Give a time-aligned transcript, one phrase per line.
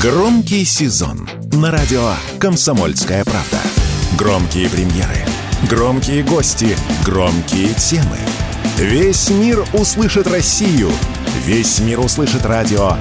[0.00, 3.58] Громкий сезон на радио «Комсомольская правда».
[4.16, 5.26] Громкие премьеры,
[5.68, 8.16] громкие гости, громкие темы.
[8.76, 10.92] Весь мир услышит Россию.
[11.44, 12.92] Весь мир услышит радио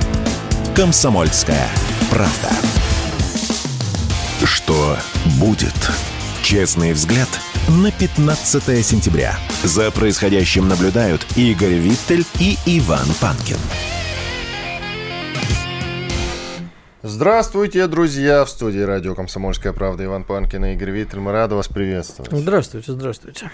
[0.75, 1.70] «Комсомольская
[2.10, 2.50] правда».
[4.43, 4.98] Что
[5.39, 5.91] будет?
[6.41, 7.29] Честный взгляд
[7.68, 9.38] на 15 сентября.
[9.64, 13.59] За происходящим наблюдают Игорь Виттель и Иван Панкин.
[17.09, 18.43] Здравствуйте, друзья!
[18.43, 21.21] В студии радио «Комсомольская правда» Иван Панкин и Игорь Виттель.
[21.21, 22.33] Мы рады вас приветствовать.
[22.33, 23.49] Здравствуйте, здравствуйте.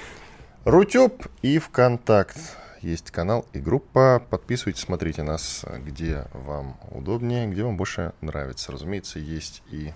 [0.66, 2.35] Рутюб и ВКонтакт.
[2.81, 4.23] Есть канал и группа.
[4.27, 8.71] Подписывайтесь, смотрите нас, где вам удобнее, где вам больше нравится.
[8.71, 9.93] Разумеется, есть и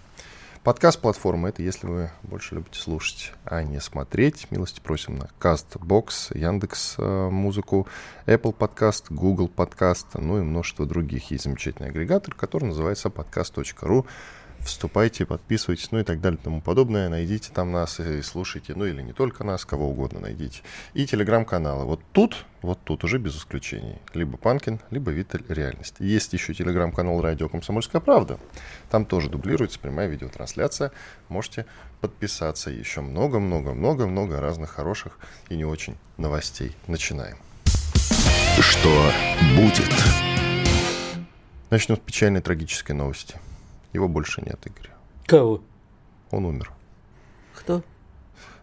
[0.68, 4.52] Подкаст-платформа— это если вы больше любите слушать, а не смотреть.
[4.52, 7.88] Милости просим на CastBox, Яндекс э, Музыку,
[8.26, 11.32] Apple Podcast, Google Podcast, ну и множество других.
[11.32, 14.06] Есть замечательный агрегатор, который называется podcast.ru
[14.68, 17.10] вступайте, подписывайтесь, ну и так далее и тому подобное.
[17.10, 20.62] Найдите там нас и слушайте, ну или не только нас, кого угодно найдите.
[20.94, 21.86] И телеграм-каналы.
[21.86, 24.00] Вот тут, вот тут уже без исключений.
[24.14, 25.96] Либо Панкин, либо Виталь Реальность.
[26.00, 28.40] Есть еще телеграм-канал Радио Комсомольская правда.
[28.90, 30.92] Там тоже дублируется прямая видеотрансляция.
[31.30, 31.66] Можете
[32.02, 32.70] подписаться.
[32.70, 36.76] Еще много-много-много-много разных хороших и не очень новостей.
[36.88, 37.38] Начинаем.
[38.60, 39.12] Что
[39.56, 39.94] будет?
[41.70, 43.36] Начнем с печальной трагической новости.
[43.94, 44.92] Его больше нет, Игорь.
[45.26, 45.62] Кого?
[46.32, 46.72] Он умер.
[47.56, 47.84] Кто?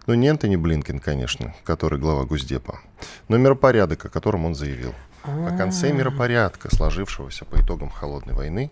[0.06, 2.80] Ну, не Энтони Блинкен, конечно, который глава Госдепа,
[3.28, 4.95] но миропорядок, о котором он заявил.
[5.22, 5.92] О конце А.
[5.92, 8.70] миропорядка, сложившегося по итогам Холодной войны,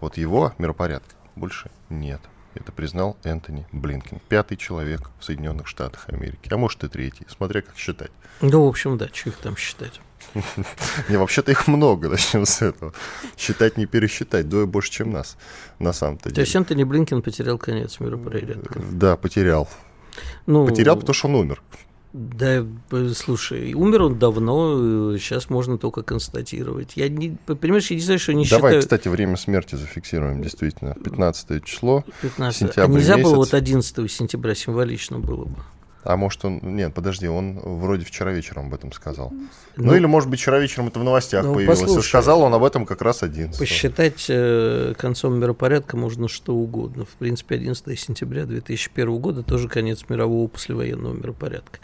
[0.00, 2.20] вот его миропорядка больше нет.
[2.54, 4.20] Это признал Энтони Блинкен.
[4.28, 6.48] Пятый человек в Соединенных Штатах Америки.
[6.52, 8.12] А может и третий, смотря как считать.
[8.42, 10.00] Ну, в общем, да, что их там считать.
[11.08, 12.92] Не, вообще-то их много, начнем с этого.
[13.36, 15.36] Считать не пересчитать, двое больше, чем нас,
[15.78, 16.42] на самом-то То деле.
[16.42, 18.80] есть Антони Блинкен потерял конец миропорядка.
[18.90, 19.68] Да, потерял.
[20.46, 21.62] Ну, Потерял, потому что он умер.
[22.14, 26.92] Да, э, слушай, умер он давно, сейчас можно только констатировать.
[26.94, 28.82] Я не, понимаешь, я не знаю, что не Давай, считаю...
[28.82, 30.94] кстати, время смерти зафиксируем, действительно.
[30.94, 32.56] 15 число, 15.
[32.56, 33.36] сентябрь а нельзя было месяц.
[33.36, 35.56] вот 11 сентября символично было бы.
[36.04, 36.60] А может он...
[36.62, 39.30] Нет, подожди, он вроде вчера вечером об этом сказал.
[39.30, 41.80] Ну, Ну, или, может быть, вчера вечером это в новостях ну, появилось.
[41.80, 42.08] И послушай.
[42.08, 47.04] сказал он об этом как раз 11 Посчитать э, концом миропорядка можно что угодно.
[47.04, 51.78] В принципе, 11 сентября 2001 года тоже конец мирового послевоенного миропорядка.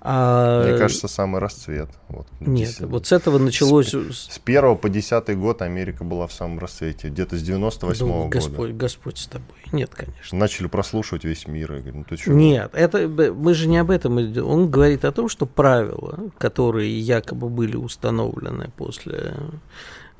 [0.00, 1.88] А, Мне кажется, самый расцвет.
[2.08, 3.88] Вот, Нет, Десять- вот с этого началось...
[3.94, 7.08] с- С 1 по 10 год Америка была в самом расцвете.
[7.08, 8.28] Где-то с 98 Да, года.
[8.28, 9.61] Господь, Господь с тобой.
[9.72, 10.38] Нет, конечно.
[10.38, 11.72] Начали прослушивать весь мир.
[11.72, 12.32] Я говорю, ну ты чё?
[12.32, 14.46] Нет, это мы же не об этом идем.
[14.46, 19.34] Он говорит о том, что правила, которые якобы были установлены после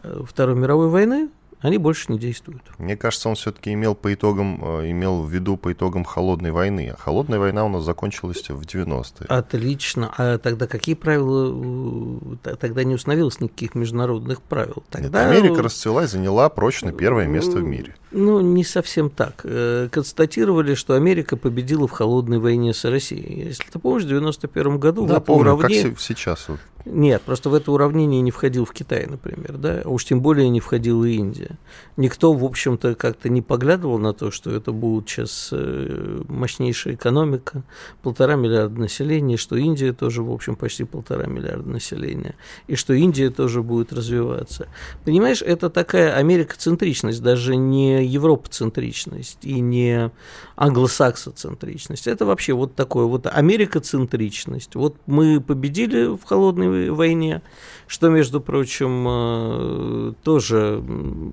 [0.02, 1.28] э, Второй мировой войны,
[1.62, 2.62] они больше не действуют.
[2.78, 6.92] Мне кажется, он все-таки имел по итогам, э, имел в виду по итогам холодной войны.
[6.92, 9.26] А холодная война у нас закончилась в 90-е.
[9.28, 10.12] Отлично.
[10.18, 12.18] А тогда какие правила?
[12.42, 14.76] Тогда не установилось никаких международных правил.
[14.76, 17.94] Нет, Тогда Америка расцвела и заняла прочно первое место в мире.
[18.12, 19.40] Ну, не совсем так.
[19.44, 23.46] Э, Констатировали, что Америка победила в холодной войне с Россией.
[23.48, 26.48] Если ты помнишь, в 91 году в Да, это помню, как уравне- се- сейчас.
[26.48, 26.58] вот.
[26.84, 30.48] Нет, просто в это уравнение не входил в Китай, например, да, а уж тем более
[30.48, 31.56] не входила Индия.
[31.96, 37.62] Никто, в общем-то, как-то не поглядывал на то, что это будет сейчас э, мощнейшая экономика,
[38.02, 42.34] полтора миллиарда населения, что Индия тоже, в общем, почти полтора миллиарда населения,
[42.66, 44.66] и что Индия тоже будет развиваться.
[45.04, 50.10] Понимаешь, это такая америкоцентричность, даже не европоцентричность и не
[50.56, 52.06] англосаксоцентричность.
[52.06, 54.74] Это вообще вот такое вот америкоцентричность.
[54.74, 57.42] Вот мы победили в холодной войне,
[57.86, 60.82] что, между прочим, э, тоже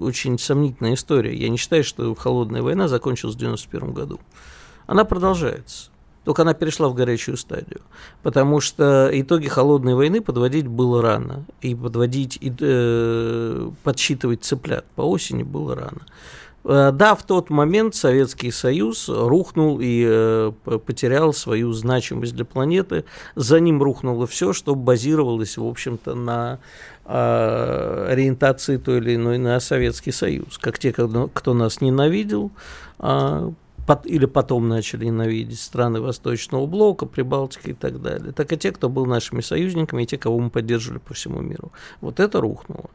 [0.02, 1.36] очень сомнительная история.
[1.36, 4.20] Я не считаю, что холодная война закончилась в 91 году.
[4.88, 5.92] Она продолжается.
[6.26, 7.82] Только она перешла в горячую стадию.
[8.24, 11.46] Потому что итоги холодной войны подводить было рано.
[11.62, 16.02] И подводить, и, э, подсчитывать цыплят по осени было рано.
[16.70, 20.52] Э, Да, в тот момент Советский Союз рухнул и э,
[20.86, 23.06] потерял свою значимость для планеты.
[23.36, 26.60] За ним рухнуло все, что базировалось, в общем-то, на
[27.06, 30.60] э, ориентации той или иной на Советский Союз.
[30.60, 32.52] Как те, кто, нас ненавидел,
[33.00, 33.52] а,
[34.06, 38.90] или потом начали ненавидеть страны Восточного Блока, Прибалтики и так далее, так и те, кто
[38.90, 41.72] был нашими союзниками, и те, кого мы поддерживали по всему миру.
[42.02, 42.92] Вот это рухнуло.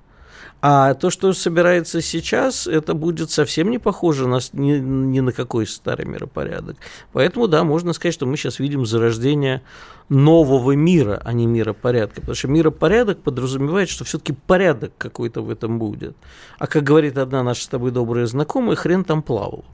[0.66, 5.66] А то, что собирается сейчас, это будет совсем не похоже на, ни, ни на какой
[5.66, 6.78] старый миропорядок.
[7.12, 9.60] Поэтому, да, можно сказать, что мы сейчас видим зарождение
[10.08, 12.22] нового мира, а не миропорядка.
[12.22, 16.16] Потому что миропорядок подразумевает, что все-таки порядок какой-то в этом будет.
[16.58, 19.66] А как говорит одна наша с тобой добрая знакомая, хрен там плавал.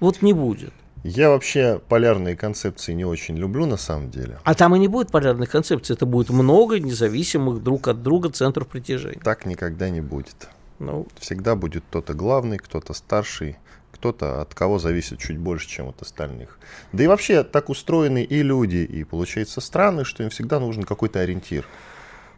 [0.00, 0.72] Вот не будет.
[1.02, 4.38] Я вообще полярные концепции не очень люблю на самом деле.
[4.44, 8.68] А там и не будет полярных концепций, это будет много независимых друг от друга центров
[8.68, 9.20] притяжения.
[9.22, 10.48] Так никогда не будет.
[10.78, 11.06] Ну.
[11.18, 13.56] Всегда будет кто-то главный, кто-то старший,
[13.92, 16.58] кто-то от кого зависит чуть больше, чем от остальных.
[16.92, 21.20] Да и вообще так устроены и люди, и получается страны, что им всегда нужен какой-то
[21.20, 21.66] ориентир.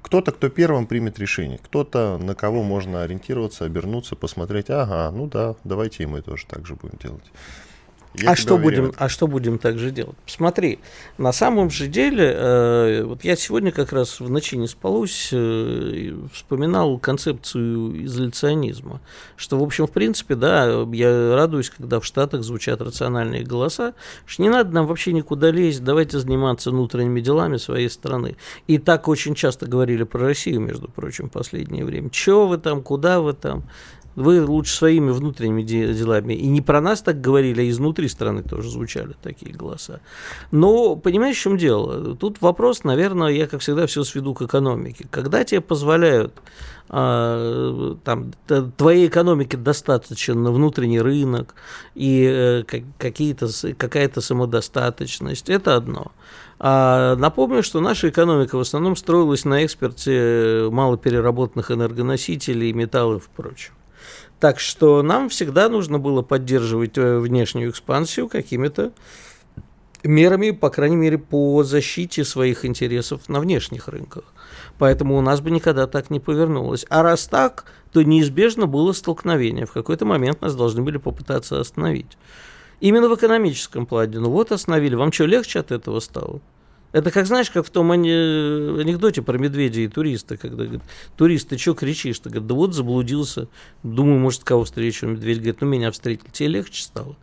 [0.02, 5.54] Кто-то, кто первым примет решение, кто-то, на кого можно ориентироваться, обернуться, посмотреть, ага, ну да,
[5.62, 7.24] давайте и мы тоже так же будем делать.
[8.14, 10.16] Я а что, будем, а что будем также делать?
[10.26, 10.80] Смотри,
[11.16, 16.14] на самом же деле, э, вот я сегодня как раз в ночи не спалось, э,
[16.32, 19.00] вспоминал концепцию изоляционизма,
[19.36, 23.94] что, в общем, в принципе, да, я радуюсь, когда в Штатах звучат рациональные голоса,
[24.26, 28.36] что не надо нам вообще никуда лезть, давайте заниматься внутренними делами своей страны.
[28.66, 32.10] И так очень часто говорили про Россию, между прочим, в последнее время.
[32.10, 33.64] Чего вы там, куда вы там?
[34.14, 36.34] Вы лучше своими внутренними делами.
[36.34, 40.00] И не про нас так говорили, а изнутри страны тоже звучали такие голоса.
[40.50, 42.14] Но понимаешь, в чем дело?
[42.16, 45.06] Тут вопрос, наверное, я, как всегда, все сведу к экономике.
[45.10, 46.34] Когда тебе позволяют
[46.94, 48.32] а, там,
[48.76, 51.54] твоей экономике достаточно внутренний рынок
[51.94, 52.64] и э,
[52.98, 53.48] какие-то,
[53.78, 56.12] какая-то самодостаточность, это одно.
[56.58, 63.74] А напомню, что наша экономика в основном строилась на экспорте малопереработанных энергоносителей, металлов и прочего.
[64.42, 68.90] Так что нам всегда нужно было поддерживать э, внешнюю экспансию какими-то
[70.02, 74.24] мерами, по крайней мере, по защите своих интересов на внешних рынках.
[74.78, 76.84] Поэтому у нас бы никогда так не повернулось.
[76.88, 79.64] А раз так, то неизбежно было столкновение.
[79.64, 82.18] В какой-то момент нас должны были попытаться остановить.
[82.80, 84.18] Именно в экономическом плане.
[84.18, 84.96] Ну вот остановили.
[84.96, 86.40] Вам что, легче от этого стало?
[86.92, 90.82] Это как, знаешь, как в том анекдоте про медведя и туриста, когда говорит,
[91.16, 92.18] турист, ты что кричишь?
[92.18, 93.48] Ты говорит, да вот заблудился.
[93.82, 95.06] Думаю, может, кого встречу.
[95.06, 96.30] Медведь говорит, ну меня встретили.
[96.30, 97.16] Тебе легче стало?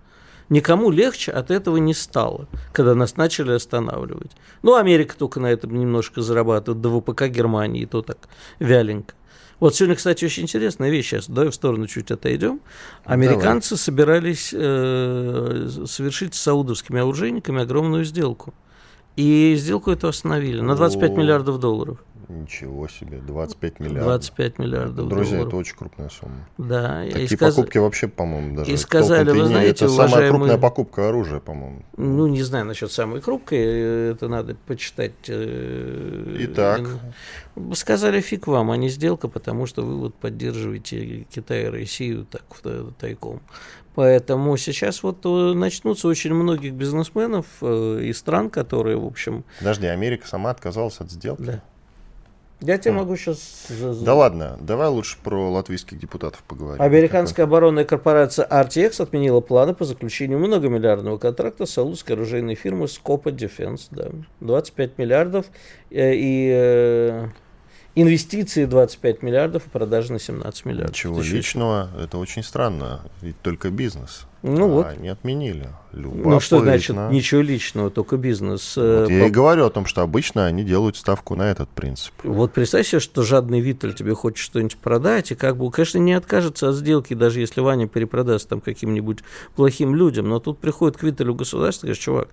[0.50, 4.32] Никому легче от этого не стало, когда нас начали останавливать.
[4.64, 8.18] Ну, Америка только на этом немножко зарабатывает, до ВПК Германии, то так
[8.58, 9.14] вяленько.
[9.60, 11.10] Вот сегодня, кстати, очень интересная вещь.
[11.10, 12.62] Сейчас давай в сторону чуть отойдем.
[13.04, 13.84] Американцы Давай.
[13.84, 18.54] собирались э, совершить с саудовскими оружейниками огромную сделку.
[19.20, 21.98] И сделку эту остановили на 25 О, миллиардов долларов.
[22.30, 24.04] Ничего себе, 25 миллиардов.
[24.04, 25.48] 25 миллиардов Друзья, долларов.
[25.48, 26.48] это очень крупная сумма.
[26.60, 27.04] Да.
[27.04, 27.56] Такие и сказ...
[27.56, 30.10] покупки вообще, по-моему, даже и сказали, вы знаете, это уважаемые...
[30.12, 31.84] самая крупная покупка оружия, по-моему.
[31.98, 35.14] Ну, не знаю насчет самой крупной, это надо почитать.
[35.28, 36.82] Э, Итак.
[37.74, 42.44] Сказали, фиг вам, а не сделка, потому что вы вот поддерживаете Китай и Россию так
[43.00, 43.42] тайком.
[43.96, 49.44] Поэтому сейчас вот э, начнутся очень многих бизнесменов э, из стран, которые, в общем...
[49.58, 51.42] Подожди, Америка сама отказалась от сделки?
[51.42, 51.64] Да.
[52.62, 53.68] Я тебе могу сейчас...
[54.04, 56.82] Да ладно, давай лучше про латвийских депутатов поговорим.
[56.82, 63.32] Американская оборонная корпорация RTX отменила планы по заключению многомиллиардного контракта с саудовской оружейной фирмой Scopa
[63.34, 63.88] Defense.
[63.92, 64.10] Да.
[64.42, 65.46] 25 миллиардов
[65.90, 67.30] э, и
[67.96, 70.96] Инвестиции 25 миллиардов и продажи на 17 миллиардов.
[70.96, 74.26] Ничего личного, это очень странно, ведь только бизнес.
[74.42, 74.88] Ну а вот.
[74.88, 75.70] Они отменили.
[75.92, 76.30] Любопытно.
[76.32, 78.76] Ну что значит ничего личного, только бизнес.
[78.78, 82.14] Э, вот я и говорю о том, что обычно они делают ставку на этот принцип.
[82.24, 86.14] Вот представь себе, что жадный Виттель тебе хочет что-нибудь продать, и как бы, конечно, не
[86.14, 89.20] откажется от сделки, даже если Ваня перепродаст там каким-нибудь
[89.56, 90.30] плохим людям.
[90.30, 92.30] Но тут приходит к Виттелю государство и говорит, чувак,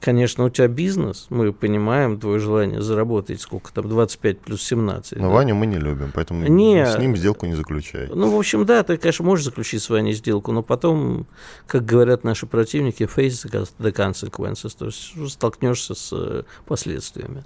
[0.00, 5.18] конечно, у тебя бизнес, мы понимаем твое желание заработать, сколько там, 25 плюс 17.
[5.18, 5.34] Но да?
[5.34, 8.08] Ваню мы не любим, поэтому не, с ним сделку не заключай.
[8.12, 11.26] Ну, в общем, да, ты, конечно, можешь заключить с Ваней сделку, но потом
[11.66, 13.44] как говорят наши противники, face
[13.78, 17.44] the consequences, то есть столкнешься с э, последствиями.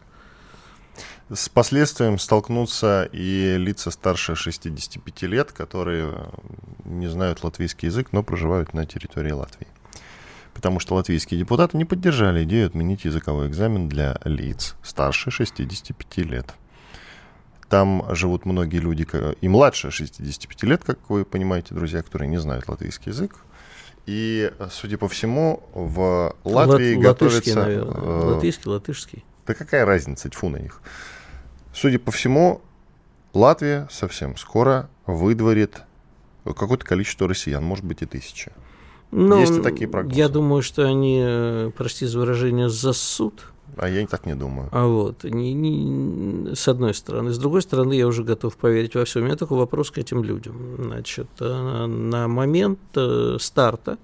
[1.32, 6.26] С последствием столкнутся и лица старше 65 лет, которые э,
[6.84, 9.66] не знают латвийский язык, но проживают на территории Латвии.
[10.52, 16.54] Потому что латвийские депутаты не поддержали идею отменить языковой экзамен для лиц старше 65 лет.
[17.68, 19.06] Там живут многие люди
[19.40, 23.36] и младше 65 лет, как вы понимаете, друзья, которые не знают латвийский язык.
[24.06, 27.54] И, судя по всему, в Латвии Лат, готовится...
[27.54, 27.94] Наверное.
[27.94, 29.24] Э, латышский, латышский.
[29.46, 30.82] Да какая разница, тьфу на них.
[31.72, 32.60] Судя по всему,
[33.32, 35.82] Латвия совсем скоро выдворит
[36.44, 38.52] какое-то количество россиян, может быть и тысяча.
[39.10, 40.18] Ну, Есть и такие прогнозы?
[40.18, 44.68] Я думаю, что они, э, прости за выражение, засуд А я так не думаю.
[44.72, 47.32] А вот, не, не, с одной стороны.
[47.32, 49.20] С другой стороны, я уже готов поверить во все.
[49.20, 50.76] У меня такой вопрос к этим людям.
[50.78, 53.98] Значит, э, на момент э, старта,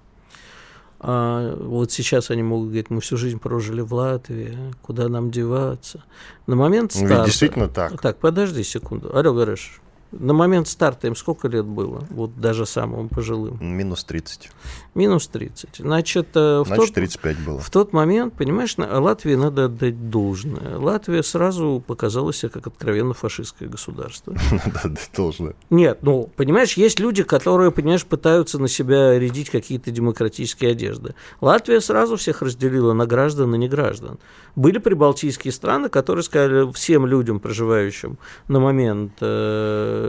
[1.03, 6.05] а вот сейчас они могут говорить, мы всю жизнь прожили в Латвии, куда нам деваться.
[6.47, 7.21] На момент старта...
[7.21, 7.99] Ну, действительно так.
[8.01, 9.17] Так, подожди секунду.
[9.17, 9.81] Орел говоришь,
[10.13, 12.05] на момент старта им сколько лет было?
[12.11, 13.59] Вот даже самым пожилым.
[13.61, 14.51] Минус 30.
[14.95, 15.77] Минус 30.
[15.79, 17.61] Значит, э, в Значит тот, 35 было.
[17.61, 20.79] В тот момент, понимаешь, Латвии надо отдать должное.
[20.79, 24.33] Латвия сразу показала себя как откровенно фашистское государство.
[24.51, 25.55] Надо отдать должное.
[25.71, 31.15] Нет, ну, понимаешь, есть люди, которые, понимаешь, пытаются на себя рядить какие-то демократические одежды.
[31.41, 34.19] Латвия сразу всех разделила на граждан и неграждан.
[34.57, 40.00] Были прибалтийские страны, которые сказали всем людям, проживающим на момент э,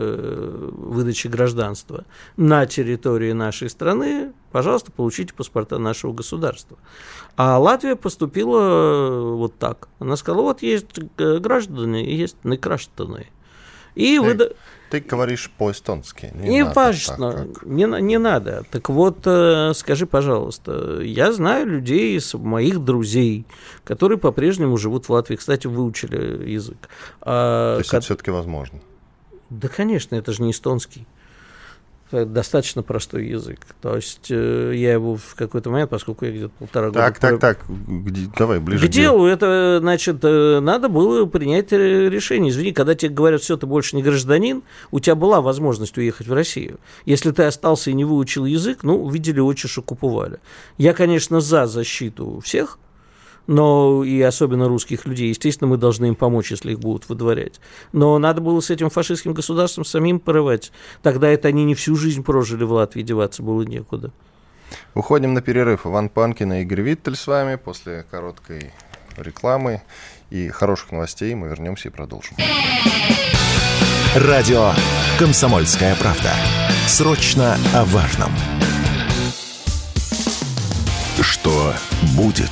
[0.72, 2.04] выдачи гражданства
[2.36, 6.78] на территории нашей страны, пожалуйста, получите паспорта нашего государства.
[7.36, 9.88] А Латвия поступила э, вот так.
[9.98, 13.26] Она сказала, вот есть граждане и есть некраштаны.
[13.94, 14.52] И Ты, выда...
[14.90, 16.32] ты говоришь по-эстонски.
[16.34, 18.64] Не, не важно, не, не надо.
[18.70, 23.46] Так вот, э, скажи, пожалуйста, я знаю людей, моих друзей,
[23.84, 26.88] которые по-прежнему живут в Латвии, кстати, выучили язык.
[27.20, 27.96] А, То есть ко...
[27.98, 28.80] это все-таки возможно?
[29.60, 31.06] Да, конечно, это же не эстонский
[32.12, 33.60] достаточно простой язык.
[33.80, 36.98] То есть э, я его в какой-то момент, поскольку я где-то полтора года...
[37.00, 38.86] Так, так, так, где, давай ближе.
[38.88, 42.50] Делу это, значит, э, надо было принять решение.
[42.50, 46.32] Извини, когда тебе говорят, все, ты больше не гражданин, у тебя была возможность уехать в
[46.32, 46.78] Россию.
[47.06, 50.38] Если ты остался и не выучил язык, ну, видели, очень шокуповали.
[50.76, 52.78] Я, конечно, за защиту всех,
[53.46, 55.28] но и особенно русских людей.
[55.28, 57.60] Естественно, мы должны им помочь, если их будут выдворять.
[57.92, 60.72] Но надо было с этим фашистским государством самим порывать.
[61.02, 64.12] Тогда это они не всю жизнь прожили в Латвии, деваться было некуда.
[64.94, 65.86] Уходим на перерыв.
[65.86, 67.56] Иван Панкин и Игорь Виттель с вами.
[67.56, 68.72] После короткой
[69.16, 69.82] рекламы
[70.30, 72.36] и хороших новостей мы вернемся и продолжим.
[74.14, 74.72] Радио
[75.18, 76.32] «Комсомольская правда».
[76.86, 78.30] Срочно о важном.
[81.20, 81.72] Что
[82.16, 82.50] будет?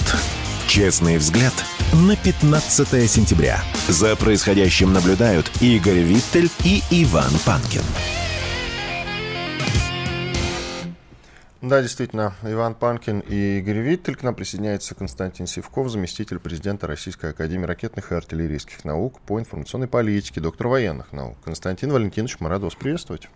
[0.70, 1.52] Честный взгляд
[1.92, 3.60] на 15 сентября.
[3.88, 7.82] За происходящим наблюдают Игорь Виттель и Иван Панкин.
[11.60, 14.14] Да, действительно, Иван Панкин и Игорь Виттель.
[14.14, 19.88] К нам присоединяется Константин Сивков, заместитель президента Российской Академии ракетных и артиллерийских наук по информационной
[19.88, 21.36] политике, доктор военных наук.
[21.44, 23.28] Константин Валентинович, мы рады вас приветствовать.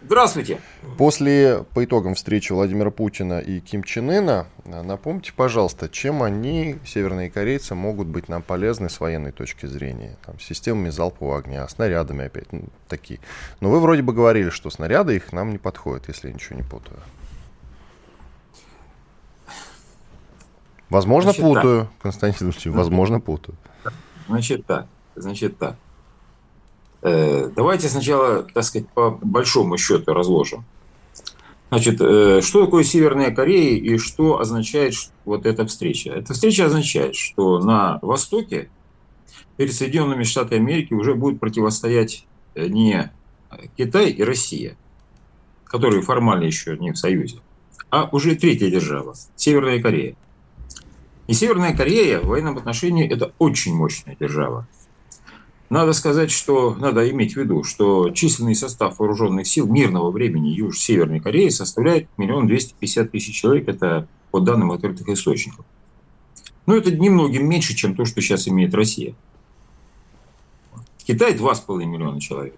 [0.00, 0.60] Здравствуйте.
[0.96, 7.30] После, по итогам встречи Владимира Путина и Ким Чен Ына, напомните, пожалуйста, чем они, северные
[7.30, 10.16] корейцы, могут быть нам полезны с военной точки зрения?
[10.24, 13.18] Там, системами залпового огня, снарядами опять, ну, такие.
[13.60, 16.64] Но вы вроде бы говорили, что снаряды их нам не подходят, если я ничего не
[16.64, 17.00] путаю.
[20.90, 22.02] Возможно, значит, путаю, так.
[22.02, 23.58] Константин Ильич, возможно, путаю.
[24.28, 24.86] Значит так,
[25.16, 25.76] значит так.
[27.02, 30.64] Э, давайте сначала, так сказать, по большому счету разложим.
[31.70, 36.10] Значит, э, что такое Северная Корея и что означает вот эта встреча?
[36.10, 38.70] Эта встреча означает, что на Востоке
[39.56, 43.12] перед Соединенными Штатами Америки уже будет противостоять э, не
[43.76, 44.76] Китай и Россия,
[45.64, 47.38] которые формально еще не в Союзе,
[47.90, 50.16] а уже третья держава– Северная Корея.
[51.26, 54.66] И Северная Корея в военном отношении– это очень мощная держава.
[55.70, 61.20] Надо сказать, что надо иметь в виду, что численный состав вооруженных сил мирного времени Юж-Северной
[61.20, 63.68] Кореи составляет миллион двести пятьдесят тысяч человек.
[63.68, 65.66] Это по данным открытых источников.
[66.64, 69.14] Но это немногим меньше, чем то, что сейчас имеет Россия.
[70.98, 72.54] Китай 2,5 миллиона человек.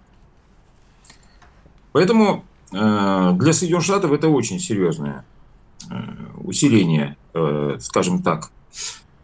[1.93, 5.25] Поэтому э, для Соединенных Штатов это очень серьезное
[5.89, 5.93] э,
[6.43, 8.51] усиление, э, скажем так,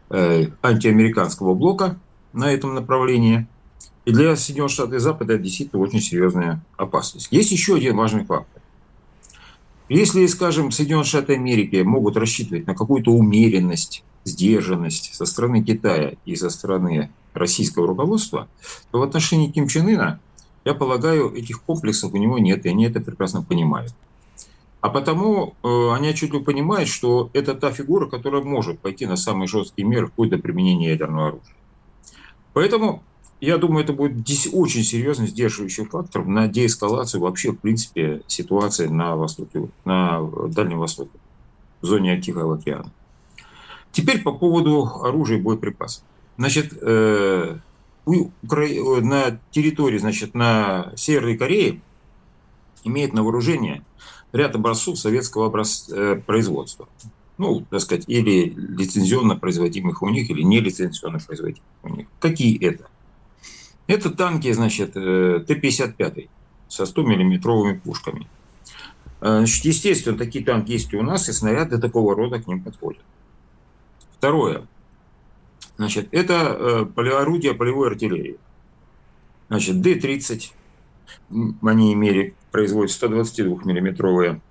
[0.10, 2.00] антиамериканского блока
[2.32, 3.46] на этом направлении–
[4.08, 7.28] и для Соединенных Штатов и Запада это действительно очень серьезная опасность.
[7.30, 8.62] Есть еще один важный фактор.
[9.90, 16.38] Если, скажем, Соединенные Штаты Америки могут рассчитывать на какую-то умеренность, сдержанность со стороны Китая и
[16.38, 18.48] со стороны российского руководства,
[18.92, 20.22] то в отношении Ким Чен Ына,
[20.64, 23.94] я полагаю, этих комплексов у него нет, и они это прекрасно понимают.
[24.80, 29.50] А потому э, они отчетливо понимают, что это та фигура, которая может пойти на самые
[29.50, 31.56] жесткие меры вплоть до применения ядерного оружия.
[32.54, 33.04] Поэтому
[33.39, 39.15] я думаю, это будет очень серьезный сдерживающим фактором на деэскалацию вообще, в принципе, ситуации на
[39.15, 41.12] Востоке, на Дальнем Востоке,
[41.82, 42.91] в зоне Тихого океана.
[43.91, 46.03] Теперь по поводу оружия и боеприпасов.
[46.38, 47.58] Значит, э,
[48.06, 51.82] на территории, значит, на Северной Корее
[52.84, 53.84] имеет на вооружение
[54.34, 55.89] ряд образцов советского образ...
[55.91, 56.88] Э, производства.
[57.38, 62.08] ну, так сказать, или лицензионно производимых у них, или нелицензионно производимых у них.
[62.20, 62.88] Какие это?
[63.88, 66.29] Это танки, значит, э, Т-55
[66.67, 68.27] со 100-миллиметровыми пушками.
[69.22, 72.62] Э, значит, естественно, такие танки есть и у нас, и снаряды такого рода к ним
[72.62, 73.01] подходят.
[74.17, 74.67] Второе.
[75.77, 78.38] Значит, это э, полиорудия полевой артиллерии.
[79.48, 80.51] Значит, Д-30,
[81.62, 84.41] они имели, производят 122-миллиметровые.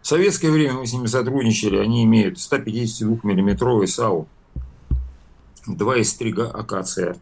[0.00, 4.26] В советское время мы с ними сотрудничали, они имеют 152-миллиметровый САУ,
[5.66, 7.16] 2,3 акация.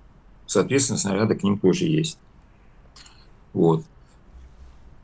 [0.49, 2.19] Соответственно, снаряды к ним тоже есть.
[3.53, 3.85] Вот.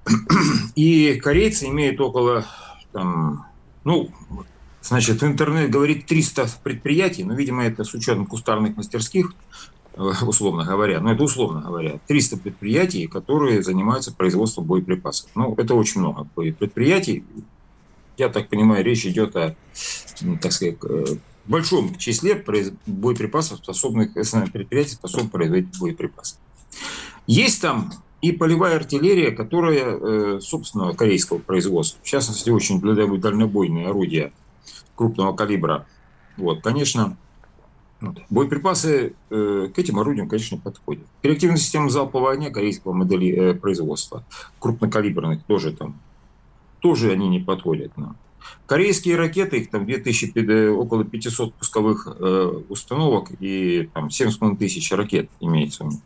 [0.75, 2.47] И корейцы имеют около,
[2.93, 3.45] там,
[3.85, 4.11] ну,
[4.81, 9.35] значит, интернет говорит 300 предприятий, но, видимо, это с учетом кустарных мастерских,
[9.97, 15.29] э, условно говоря, но это условно говоря, 300 предприятий, которые занимаются производством боеприпасов.
[15.35, 17.23] Ну, это очень много предприятий.
[18.17, 19.55] Я так понимаю, речь идет о,
[20.41, 20.79] так сказать,
[21.47, 22.35] э, большом числе
[22.87, 24.17] боеприпасов, способных,
[24.53, 26.37] предприятий, способных производить боеприпасы.
[27.27, 32.01] Есть там и полевая артиллерия, которая, э, собственно, корейского производства.
[32.03, 34.33] В частности, очень дальнобойные орудия
[34.97, 35.87] крупного калибра.
[36.37, 37.17] Вот, конечно,
[38.31, 41.05] боеприпасы э, к этим орудиям, конечно, подходят.
[41.23, 44.25] Реактивная система залпового огня корейского модели э, производства,
[44.59, 46.01] крупнокалиберных тоже там,
[46.81, 48.17] тоже они не подходят нам.
[48.67, 52.07] Корейские ракеты, их там 2000, около 500 пусковых
[52.69, 56.01] установок и там 70 тысяч ракет имеется у них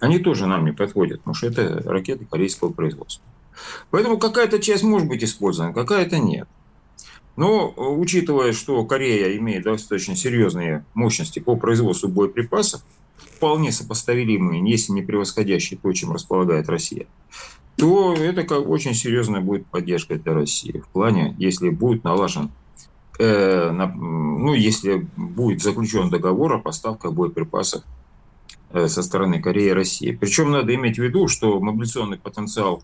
[0.00, 3.24] они тоже нам не подходят, потому что это ракеты корейского производства.
[3.90, 6.48] Поэтому какая-то часть может быть использована, какая-то нет.
[7.36, 12.82] Но учитывая, что Корея имеет достаточно серьезные мощности по производству боеприпасов,
[13.16, 17.06] вполне сопоставимые, если не превосходящие то, чем располагает Россия,
[17.78, 22.50] то это как очень серьезная будет поддержка для России в плане, если будет налажен,
[23.18, 27.84] э, на, ну, если будет заключен договор о поставках боеприпасов
[28.70, 30.12] Э, со стороны Кореи и России.
[30.12, 32.82] Причем надо иметь в виду, что мобилизационный потенциал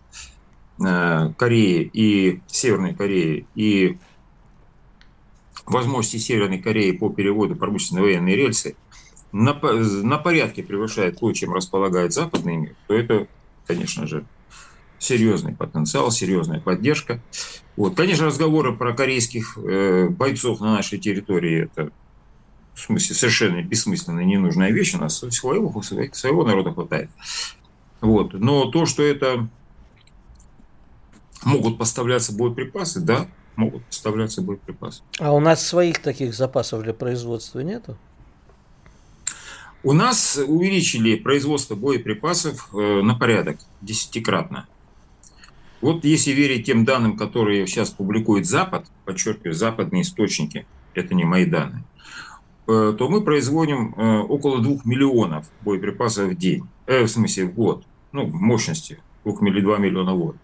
[0.83, 3.99] э, Кореи и Северной Кореи и
[5.67, 8.75] возможности Северной Кореи по переводу промышленной военной рельсы
[9.31, 13.27] на, на порядке превышает то, чем располагает западный мир, то это,
[13.67, 14.25] конечно же,
[15.05, 17.21] серьезный потенциал, серьезная поддержка.
[17.77, 17.95] Вот.
[17.95, 21.91] Конечно, разговоры про корейских э, бойцов на нашей территории– это
[22.73, 27.09] в смысле совершенно бессмысленная, ненужная вещь, у нас своего, своего народа хватает.
[28.01, 28.33] Вот.
[28.33, 29.47] Но то, что это
[31.43, 35.01] могут поставляться боеприпасы, да, могут поставляться боеприпасы.
[35.19, 37.97] А у нас своих таких запасов для производства нету?
[39.83, 44.67] У нас увеличили производство боеприпасов э, на порядок десятикратно.
[45.81, 51.45] Вот если верить тем данным, которые сейчас публикует Запад, подчеркиваю, западные источники, это не мои
[51.45, 51.83] данные,
[52.67, 57.53] Э, то мы производим э, около 2 миллионов боеприпасов в день, э, в смысле в
[57.53, 60.35] год, ну, мощности 2, 2 миллиона в год.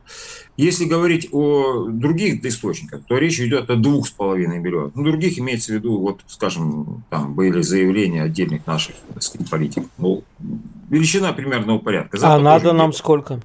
[0.55, 4.91] Если говорить о других источниках, то речь идет о 2,5 миллионов.
[4.93, 9.89] Ну, других имеется в виду, вот, скажем, там были заявления отдельных наших сказать, политиков.
[9.97, 10.23] Ну,
[10.89, 12.17] величина примерного порядка.
[12.17, 13.39] Запад а надо нам сколько?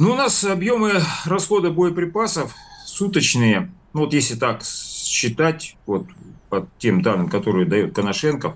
[0.00, 0.92] Ну, у нас объемы
[1.26, 2.54] расхода боеприпасов
[2.86, 6.06] суточные, ну, вот если так считать вот
[6.48, 8.54] по тем данным, которые дает Коношенков,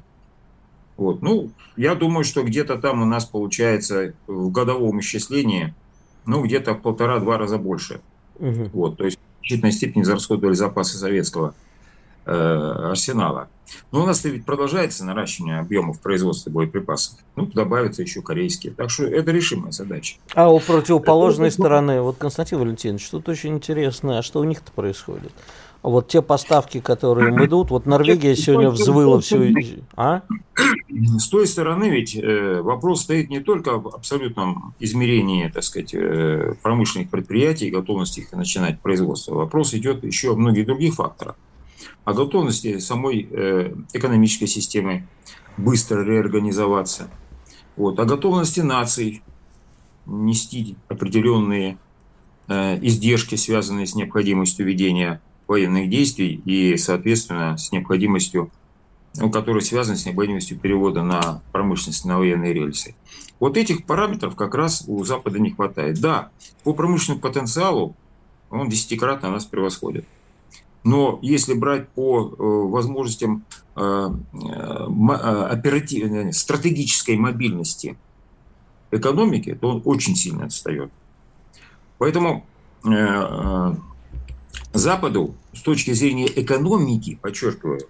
[0.96, 5.74] вот, ну, я думаю, что где-то там у нас получается в годовом исчислении,
[6.24, 8.00] ну, где-то в полтора-два раза больше.
[8.36, 8.70] Угу.
[8.72, 11.54] Вот, то есть в значительной степени зарасходовали запасы советского
[12.24, 13.48] арсенала.
[13.90, 17.18] Но у нас ведь продолжается наращивание объемов производства боеприпасов.
[17.36, 18.72] Ну, добавятся еще корейские.
[18.72, 20.16] Так что это решимая задача.
[20.34, 21.56] А у противоположной это...
[21.56, 25.32] стороны, вот Константин Валентинович, что-то очень интересное, а что у них-то происходит?
[25.84, 29.52] вот те поставки, которые им идут, вот Норвегия сегодня взвыла все.
[29.96, 30.22] А?
[31.18, 36.54] С той стороны ведь э, вопрос стоит не только в абсолютном измерении, так сказать, э,
[36.62, 39.34] промышленных предприятий, готовности их начинать производство.
[39.34, 41.36] Вопрос идет еще о многих других факторах.
[42.04, 45.06] О готовности самой э, экономической системы
[45.56, 47.10] быстро реорганизоваться.
[47.76, 49.22] Вот, о готовности наций
[50.06, 51.78] нести определенные
[52.46, 58.50] издержки, связанные с необходимостью ведения военных действий и, соответственно, с необходимостью,
[59.16, 62.94] ну, который связан с необходимостью перевода на промышленность на военные рельсы.
[63.40, 66.00] Вот этих параметров как раз у Запада не хватает.
[66.00, 66.30] Да,
[66.64, 67.96] по промышленному потенциалу
[68.50, 70.04] он десятикратно нас превосходит.
[70.84, 74.46] Но если брать по э, возможностям э, э,
[75.50, 77.96] оперативной, стратегической мобильности
[78.90, 80.92] экономики, то он очень сильно отстает.
[81.98, 82.44] Поэтому
[84.74, 87.80] Западу с точки зрения экономики, подчеркиваю,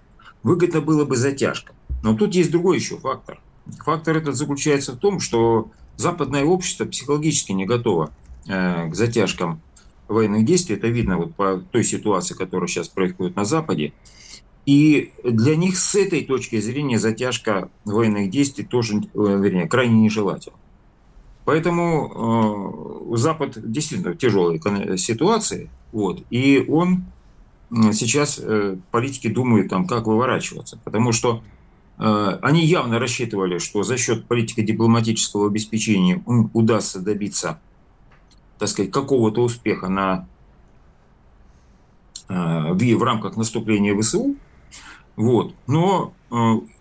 [0.45, 1.73] выгодно было бы затяжка.
[2.05, 3.41] Но тут есть другой еще фактор.
[3.85, 8.13] Фактор этот заключается в том, что западное общество психологически не готово
[8.47, 9.61] к затяжкам
[10.09, 10.77] военных действий.
[10.77, 13.93] Это видно вот по той ситуации, которая сейчас происходит на Западе.
[14.67, 20.57] И для них с этой точки зрения затяжка военных действий тоже, э, вернее, крайне нежелательна.
[21.45, 24.59] Поэтому э, Запад действительно в тяжелой
[24.97, 27.05] ситуации, вот, и он
[27.93, 31.43] сейчас э, политики думают, там, как выворачиваться, потому что
[31.99, 37.61] э, они явно рассчитывали, что за счет политико-дипломатического обеспечения им удастся добиться,
[38.59, 40.27] так сказать, какого-то успеха на,
[42.29, 44.37] э, в, рамках наступления ВСУ,
[45.17, 45.55] вот.
[45.67, 46.35] Но э,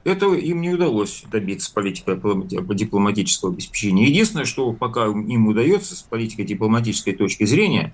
[0.04, 4.08] этого им не удалось добиться политико-дипломатического обеспечения.
[4.08, 7.94] Единственное, что пока им удается с политико-дипломатической точки зрения,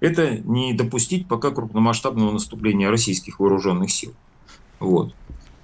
[0.00, 4.12] это не допустить пока крупномасштабного наступления российских вооруженных сил.
[4.78, 5.14] Вот.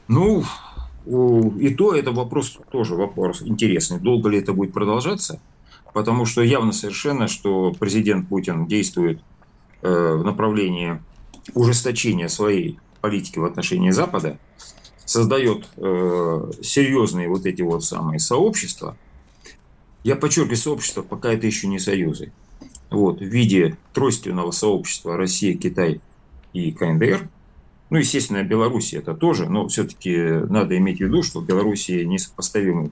[0.09, 0.43] Ну,
[1.07, 4.01] и то это вопрос тоже вопрос интересный.
[4.01, 5.41] Долго ли это будет продолжаться?
[5.93, 9.21] Потому что явно совершенно, что президент Путин действует
[9.83, 11.01] э, в направлении
[11.55, 14.39] ужесточения своей политики в отношении Запада,
[15.05, 18.97] создает э, серьезные вот эти вот самые сообщества.
[20.05, 22.33] Я подчеркиваю, сообщества, пока это еще не союзы.
[22.91, 26.01] Вот, в виде тройственного сообщества Россия, Китай
[26.53, 27.29] и КНДР.
[27.91, 30.17] Ну, естественно, Беларусь это тоже, но все-таки
[30.49, 32.91] надо иметь в виду, что в Беларуси несопоставимый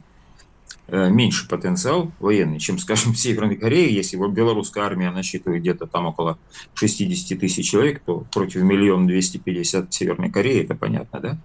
[0.89, 3.95] меньше потенциал военный, чем, скажем, в Северной Корее.
[3.95, 6.39] Если вот белорусская армия насчитывает где-то там около
[6.75, 11.39] 60 тысяч человек, то против миллиона 250 Северной Кореи, это понятно, да?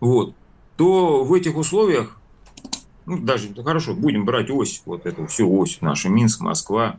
[0.00, 0.34] Вот.
[0.76, 2.20] То в этих условиях,
[3.06, 6.98] ну, даже, ну, хорошо, будем брать ось, вот эту всю ось нашу, Минск, Москва,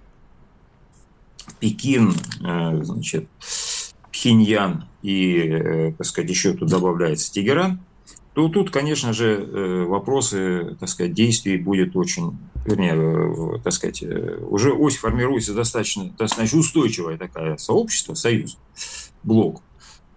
[1.60, 3.28] Пекин, э, значит,
[4.12, 7.80] Пхеньян и, э, так сказать, еще тут добавляется Тегеран–
[8.34, 14.04] то тут, конечно же, э, вопросы, так сказать, действий будет очень, вернее, э, так сказать,
[14.04, 18.58] э, уже ось формируется достаточно, достаточно устойчивое такое сообщество, союз,
[19.24, 19.64] блок,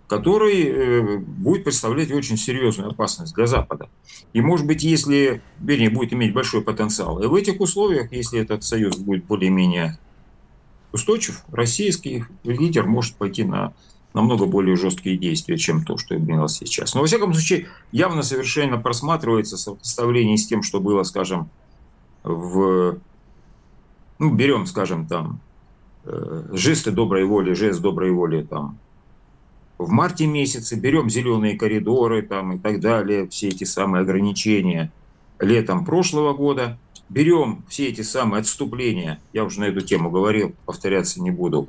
[0.09, 3.88] который будет представлять очень серьезную опасность для Запада.
[4.35, 8.62] И, может быть, если, вернее, будет иметь большой потенциал, и в этих условиях, если этот
[8.62, 9.98] союз будет более-менее
[10.92, 13.72] устойчив, российский лидер может пойти на
[14.14, 16.94] намного более жесткие действия, чем то, что имелось сейчас.
[16.94, 21.48] Но, во всяком случае, явно совершенно просматривается сопоставление с тем, что было, скажем,
[22.22, 22.98] в...
[24.18, 25.40] Ну, берем, скажем, там,
[26.05, 28.79] э, жесты доброй воли, жест доброй воли, там,
[29.79, 34.92] в марте месяце, берем зеленые коридоры, там, и так далее, все эти самые ограничения
[35.40, 41.20] летом прошлого года, берем все эти самые отступления, я уже на эту тему говорил, повторяться
[41.20, 41.68] не буду,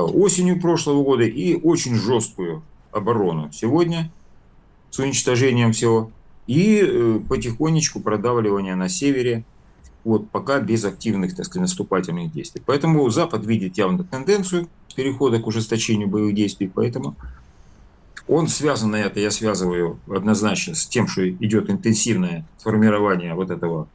[0.00, 4.10] осенью прошлого года и очень жесткую оборону сегодня
[4.90, 6.10] с уничтожением всего.
[6.46, 9.44] И э, потихонечку продавливание на севере,
[10.04, 12.62] вот пока без активных, так сказать, наступательных действий.
[12.64, 17.16] Поэтому Запад видит явно тенденцию перехода к ужесточению боевых действий, поэтому
[18.28, 23.88] он связан на это, я связываю однозначно с тем, что идет интенсивное формирование вот этого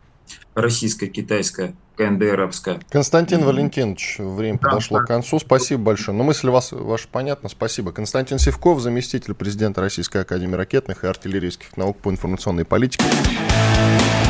[0.56, 2.80] российско-китайско КНДРовская.
[2.90, 5.04] Константин Валентинович, время да, подошло да.
[5.04, 5.40] к концу.
[5.40, 6.18] Спасибо большое.
[6.18, 7.50] Но мысль вас, ваша понятна.
[7.50, 7.92] Спасибо.
[7.92, 13.04] Константин Севков, заместитель президента Российской Академии ракетных и артиллерийских наук по информационной политике.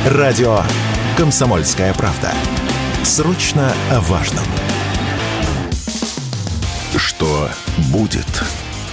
[0.05, 0.61] Радио
[1.17, 2.31] «Комсомольская правда».
[3.03, 4.45] Срочно о важном.
[6.95, 7.49] Что
[7.91, 8.43] будет?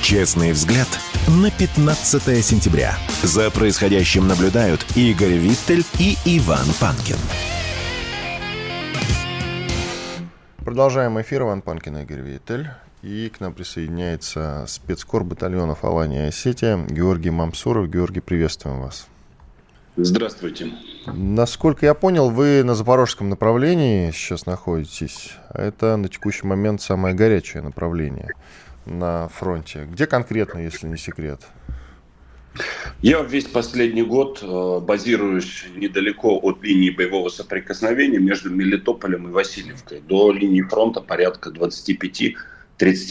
[0.02, 0.88] Честный взгляд
[1.28, 2.96] на 15 сентября.
[3.22, 7.16] За происходящим наблюдают Игорь Виттель и Иван Панкин.
[10.74, 11.42] Продолжаем эфир.
[11.42, 12.68] Иван Панкин, Игорь Виттель.
[13.00, 17.88] И к нам присоединяется спецкор батальонов Алания и Осетия Георгий Мамсуров.
[17.88, 19.06] Георгий, приветствуем вас.
[19.96, 20.72] Здравствуйте.
[21.06, 25.34] Насколько я понял, вы на запорожском направлении сейчас находитесь.
[25.50, 28.32] Это на текущий момент самое горячее направление
[28.84, 29.86] на фронте.
[29.88, 31.42] Где конкретно, если не секрет?
[33.02, 40.00] Я весь последний год э, базируюсь недалеко от линии боевого соприкосновения между Мелитополем и Васильевкой.
[40.00, 42.36] До линии фронта порядка 25-30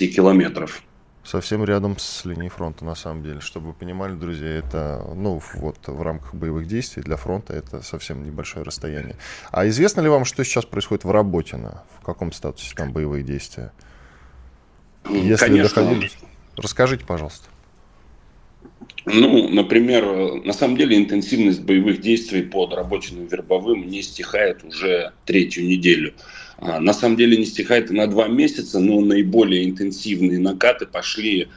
[0.07, 0.81] километров.
[1.23, 3.39] Совсем рядом с линией фронта, на самом деле.
[3.39, 8.25] Чтобы вы понимали, друзья, это, ну, вот в рамках боевых действий для фронта это совсем
[8.25, 9.15] небольшое расстояние.
[9.51, 11.83] А известно ли вам, что сейчас происходит в Работино?
[11.99, 13.71] В каком статусе там боевые действия?
[15.09, 15.81] Если Конечно.
[15.83, 16.11] доходили,
[16.57, 17.47] расскажите, пожалуйста.
[19.05, 25.65] Ну, например, на самом деле интенсивность боевых действий под рабочим вербовым не стихает уже третью
[25.65, 26.13] неделю.
[26.57, 31.49] А, на самом деле не стихает на два месяца, но наиболее интенсивные накаты пошли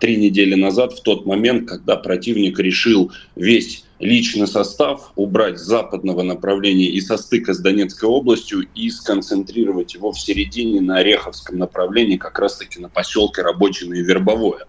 [0.00, 6.22] три недели назад, в тот момент, когда противник решил весь личный состав убрать с западного
[6.22, 12.16] направления и со стыка с Донецкой областью и сконцентрировать его в середине на Ореховском направлении,
[12.16, 14.66] как раз-таки на поселке Работино и Вербовое.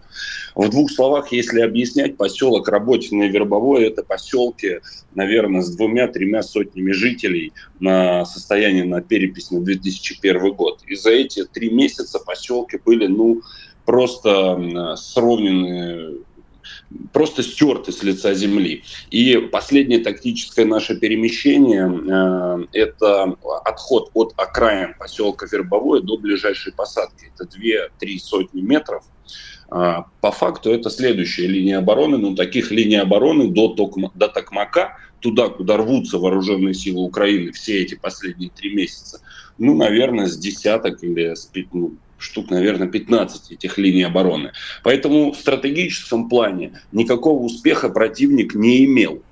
[0.54, 4.78] В двух словах, если объяснять, поселок Работино и Вербовое– это поселки,
[5.16, 10.82] наверное, с двумя-тремя сотнями жителей на состояние на перепись на 2001 год.
[10.86, 13.42] И за эти три месяца поселки были, ну,
[13.84, 16.24] просто сровнены
[17.12, 18.84] просто стерты с лица земли.
[19.10, 27.32] И последнее тактическое наше перемещение э,– это отход от окраин поселка Вербовое до ближайшей посадки.
[27.34, 29.04] Это 2-3 сотни метров.
[29.70, 34.98] Э, по факту это следующая линия обороны, но таких линий обороны до, Токма, до Токмака,
[35.20, 39.20] туда, куда рвутся вооруженные силы Украины все эти последние три месяца,
[39.56, 44.52] ну, наверное, с десяток или с, ну, штук, наверное, 15 этих линий обороны.
[44.82, 49.22] Поэтому в стратегическом плане никакого успеха противник не имел.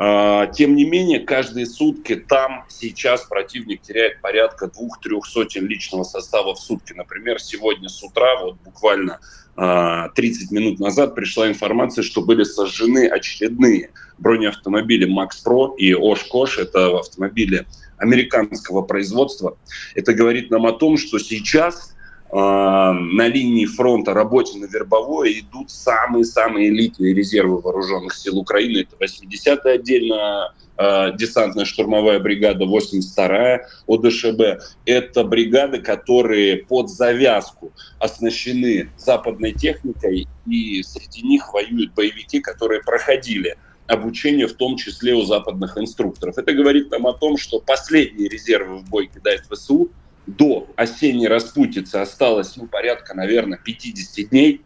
[0.00, 6.54] А, тем не менее, каждые сутки там сейчас противник теряет порядка двух-трех сотен личного состава
[6.54, 6.92] в сутки.
[6.92, 9.18] Например, сегодня с утра, вот буквально
[9.56, 16.58] 30 а, минут назад пришла информация, что были сожжены очередные бронеавтомобили Макс Про и Ош-Кош.
[16.58, 19.58] Это автомобили американского производства.
[19.96, 21.96] Это говорит нам о том, что сейчас
[22.30, 28.78] на линии фронта работе на Вербовое идут самые-самые элитные резервы вооруженных сил Украины.
[28.80, 34.62] Это 80-я отдельно а, десантная штурмовая бригада, 82-я ОДШБ.
[34.84, 43.56] Это бригады, которые под завязку оснащены западной техникой, и среди них воюют боевики, которые проходили
[43.86, 46.36] обучение, в том числе у западных инструкторов.
[46.36, 49.88] Это говорит нам о том, что последние резервы в бой кидает ВСУ–
[50.28, 54.60] до осенней распутицы осталось, ну, порядка, наверное, 50 дней.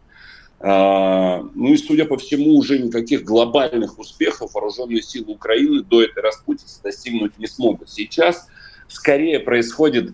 [0.59, 6.21] А, ну и, судя по всему, уже никаких глобальных успехов вооруженные силы Украины до этой
[6.21, 7.89] распутицы достигнуть не смогут.
[7.89, 8.47] Сейчас
[8.87, 10.13] скорее происходит,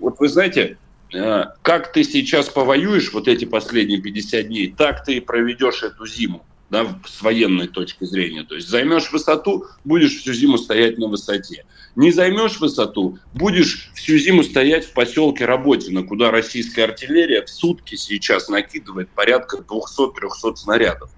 [0.00, 0.78] вот вы знаете,
[1.14, 6.06] а, как ты сейчас повоюешь вот эти последние 50 дней, так ты и проведешь эту
[6.06, 8.44] зиму да, с военной точки зрения.
[8.44, 11.64] То есть займешь высоту, будешь всю зиму стоять на высоте.
[11.98, 17.96] Не займешь высоту, будешь всю зиму стоять в поселке Работино, куда российская артиллерия в сутки
[17.96, 21.10] сейчас накидывает порядка 200-300 снарядов.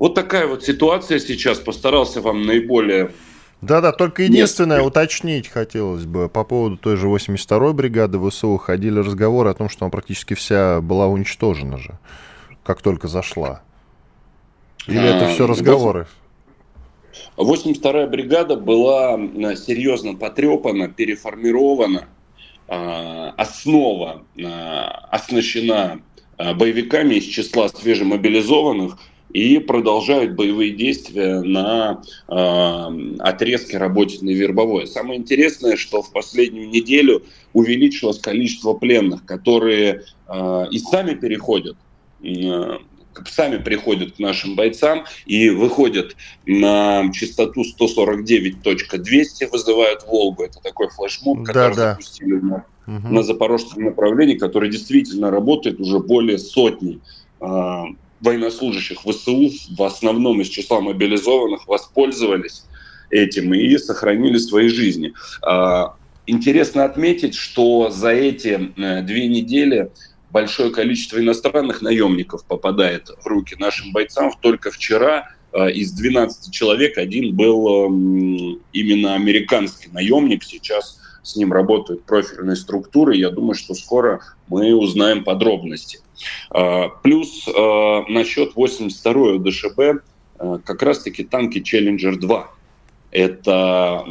[0.00, 1.60] Вот такая вот ситуация сейчас.
[1.60, 3.12] Постарался вам наиболее
[3.62, 4.86] да-да, только единственное Нет.
[4.86, 9.84] уточнить хотелось бы по поводу той же 82-й бригады ВСУ ходили разговоры о том, что
[9.84, 11.98] она практически вся была уничтожена же,
[12.64, 13.62] как только зашла.
[14.86, 16.06] Или а, это все разговоры?
[17.36, 19.18] 82-я бригада была
[19.56, 22.08] серьезно потрепана, переформирована,
[22.68, 26.00] а, основа а, оснащена
[26.38, 28.98] боевиками из числа свежемобилизованных
[29.36, 34.86] и продолжают боевые действия на э, отрезке работе Вербовое.
[34.86, 41.76] Самое интересное, что в последнюю неделю увеличилось количество пленных, которые э, и сами переходят
[42.22, 42.78] э,
[43.28, 50.44] сами приходят к нашим бойцам и выходят на частоту 149.200, вызывают Волгу.
[50.44, 51.90] Это такой флешмоб, который да, да.
[51.92, 53.08] запустили на, угу.
[53.08, 57.00] на запорожском направлении, который действительно работает уже более сотни
[57.40, 57.82] э,
[58.20, 62.64] военнослужащих ВСУ, в основном из числа мобилизованных, воспользовались
[63.10, 65.12] этим и сохранили свои жизни.
[65.46, 65.88] Э,
[66.26, 69.90] интересно отметить, что за эти э, две недели
[70.36, 74.30] большое количество иностранных наемников попадает в руки нашим бойцам.
[74.42, 80.44] Только вчера э, из 12 человек один был эм, именно американский наемник.
[80.44, 83.16] Сейчас с ним работают профильные структуры.
[83.16, 86.00] Я думаю, что скоро мы узнаем подробности.
[86.54, 90.04] Э, плюс э, насчет 82-й ДШБ
[90.66, 92.50] как раз-таки танки Challenger 2.
[93.12, 94.04] Это...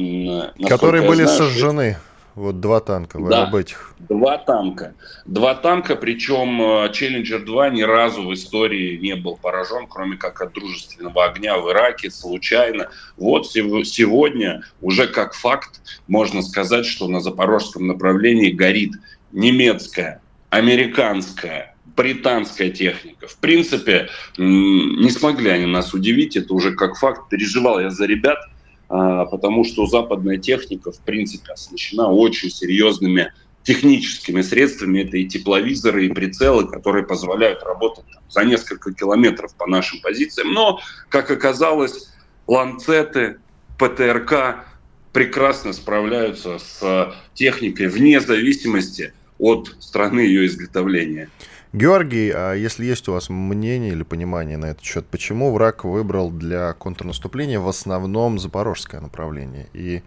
[0.67, 1.97] Которые были знаю, сожжены.
[2.35, 3.95] Вот два танка да, об этих.
[3.97, 4.93] Два танка.
[5.25, 10.51] Два танка, причем Challenger 2 ни разу в истории не был поражен, кроме как от
[10.51, 12.89] дружественного огня в Ираке, случайно.
[13.15, 18.91] Вот сегодня уже как факт можно сказать, что на запорожском направлении горит
[19.31, 23.27] немецкая, американская, британская техника.
[23.27, 27.29] В принципе, не смогли они нас удивить, это уже как факт.
[27.29, 28.39] Переживал я за ребят–
[28.87, 33.31] потому что западная техника, в принципе, оснащена очень серьезными
[33.63, 35.01] техническими средствами.
[35.01, 40.53] Это и тепловизоры, и прицелы, которые позволяют работать там, за несколько километров по нашим позициям.
[40.53, 42.13] Но, как оказалось,
[42.47, 43.39] ланцеты,
[43.79, 44.65] ПТРК
[45.11, 51.29] прекрасно справляются с техникой вне зависимости от страны ее изготовления.
[51.75, 56.31] Георгий, а если есть у вас мнение или понимание на этот счет, почему враг выбрал
[56.31, 60.01] для контрнаступления в основном запорожское направление и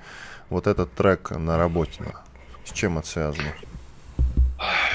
[0.49, 2.23] вот этот трек на Работино?
[2.65, 3.53] С чем это связано?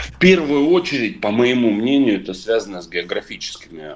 [0.02, 3.96] В первую очередь, по моему мнению, это связано с географическими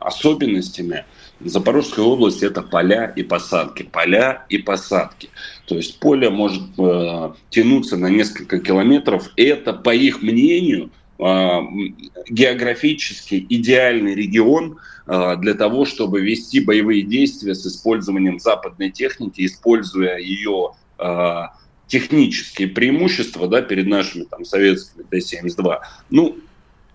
[0.00, 1.04] особенностями.
[1.38, 3.84] Запорожская область– это поля и посадки.
[3.84, 5.30] Поля и посадки.
[5.66, 9.30] То есть поле может э, тянуться на несколько километров.
[9.36, 17.66] Это, по их мнению, географически идеальный регион э, для того, чтобы вести боевые действия с
[17.66, 21.42] использованием западной техники, используя ее э,
[21.88, 25.80] технические преимущества да, перед нашими там, советскими Т-72.
[26.10, 26.38] Ну,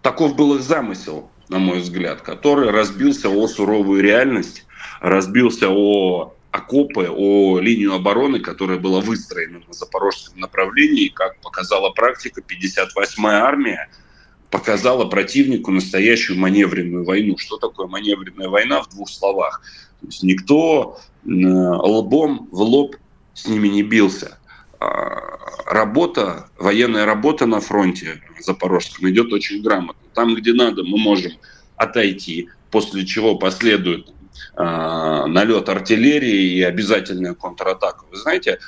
[0.02, 4.66] таков был их замысел, на мой взгляд, который разбился о суровую реальность,
[5.02, 11.08] разбился о окопы, о линию обороны, которая была выстроена на запорожском направлении.
[11.08, 13.90] Как показала практика, 58-я армия
[14.54, 17.39] показала противнику настоящую маневренную войну.
[17.39, 19.63] Что такое маневренная война в двух словах?
[20.00, 22.96] То есть никто лбом в лоб
[23.34, 24.38] с ними не бился.
[24.80, 30.08] А, работа, военная работа на фронте запорожском идет очень грамотно.
[30.13, 31.32] Там, где надо, мы можем
[31.76, 34.10] отойти, после чего последует
[34.56, 38.06] э, налет артиллерии и обязательная контратака.
[38.12, 38.60] Вы знаете,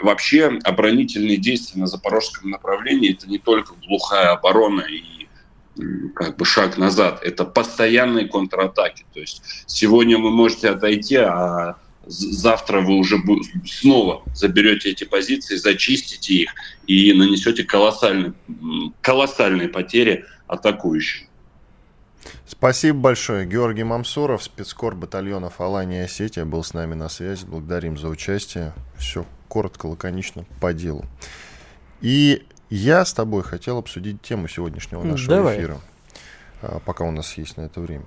[0.00, 5.15] вообще оборонительные действия на запорожском направлении это не только глухая оборона и
[6.14, 9.04] как бы шаг назад, это постоянные контратаки.
[9.12, 13.18] То есть сегодня вы можете отойти, а завтра вы уже
[13.66, 16.50] снова заберете эти позиции, зачистите их
[16.86, 18.32] и нанесете колоссальные,
[19.00, 21.26] колоссальные потери атакующим.
[22.46, 23.46] Спасибо большое.
[23.46, 27.44] Георгий Мамсуров, спецкор батальона Алания Осетия, был с нами на связи.
[27.44, 28.72] Благодарим за участие.
[28.96, 31.04] Все коротко, лаконично, по делу.
[32.00, 35.58] И я с тобой хотел обсудить тему сегодняшнего нашего Давай.
[35.58, 35.80] эфира,
[36.62, 38.06] а, пока у нас есть на это время.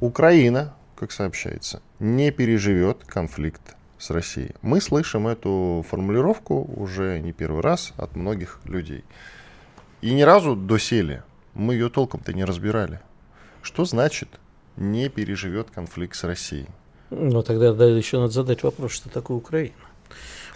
[0.00, 4.52] Украина как сообщается, не переживет конфликт с Россией.
[4.62, 9.02] Мы слышим эту формулировку уже не первый раз от многих людей.
[10.00, 13.00] И ни разу доселе мы ее толком-то не разбирали.
[13.62, 14.28] Что значит
[14.76, 16.68] не переживет конфликт с Россией?
[17.10, 19.74] Ну, тогда да, еще надо задать вопрос, что такое Украина.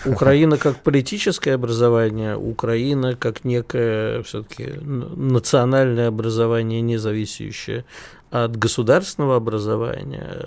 [0.04, 7.84] Украина как политическое образование, Украина как некое все-таки национальное образование, не зависящее
[8.30, 10.42] от государственного образования,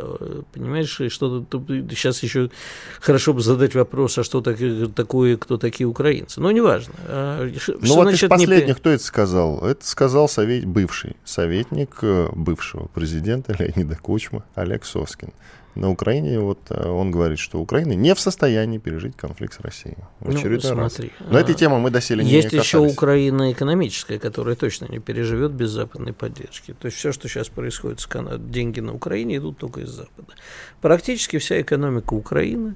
[0.53, 1.45] понимаешь, что
[1.89, 2.51] сейчас еще
[2.99, 6.41] хорошо бы задать вопрос, а что такое, кто такие украинцы.
[6.41, 6.93] Но неважно.
[7.07, 7.49] А,
[7.81, 8.73] ну вот из последних, не...
[8.75, 9.65] кто это сказал?
[9.65, 15.31] Это сказал совет, бывший советник э, бывшего президента Леонида Кучма Олег Соскин
[15.75, 19.97] на Украине, вот э, он говорит, что Украина не в состоянии пережить конфликт с Россией.
[20.19, 20.97] В ну, смотри, раз.
[21.29, 25.51] Но а, этой темы мы доселе не Есть еще Украина экономическая, которая точно не переживет
[25.51, 26.73] без западной поддержки.
[26.73, 30.34] То есть все, что сейчас происходит с Канадой, деньги на Украине идут только из Запада.
[30.82, 32.75] Практически вся экономика Украины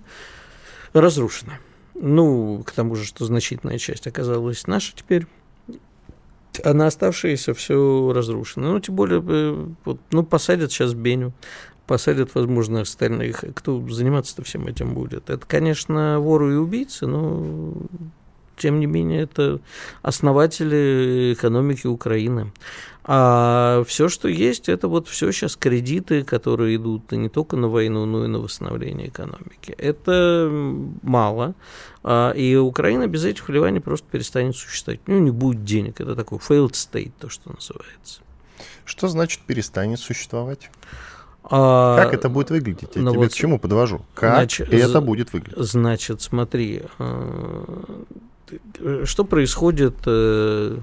[0.94, 1.60] разрушена.
[1.96, 5.28] Ну, к тому же, что значительная часть оказалась наша теперь
[6.64, 8.74] а на оставшиеся все разрушено.
[8.74, 11.34] Ну, тем более, э, вот, ну, посадят сейчас Беню,
[11.88, 13.44] посадят, возможно, остальных.
[13.56, 15.30] Кто заниматься-то всем этим будет?
[15.30, 17.74] Это, конечно, воры и убийцы, но
[18.58, 19.60] тем не менее, это
[20.02, 22.52] основатели экономики Украины.
[23.06, 28.06] А все, что есть, это вот все сейчас кредиты, которые идут не только на войну,
[28.06, 29.76] но и на восстановление экономики.
[29.78, 30.50] Это
[31.02, 31.56] мало.
[32.04, 35.02] А, и Украина без этих вливаний просто перестанет существовать.
[35.08, 36.00] Ну, не будет денег.
[36.00, 38.22] Это такой failed state, то, что называется.
[38.86, 40.70] Что значит перестанет существовать?
[41.44, 42.96] А, как это будет выглядеть?
[42.96, 44.02] Я ну тебе вот, к чему подвожу?
[44.14, 45.58] Как значит, это будет выглядеть?
[45.58, 48.04] Значит, смотри, э,
[49.04, 50.78] что происходит э,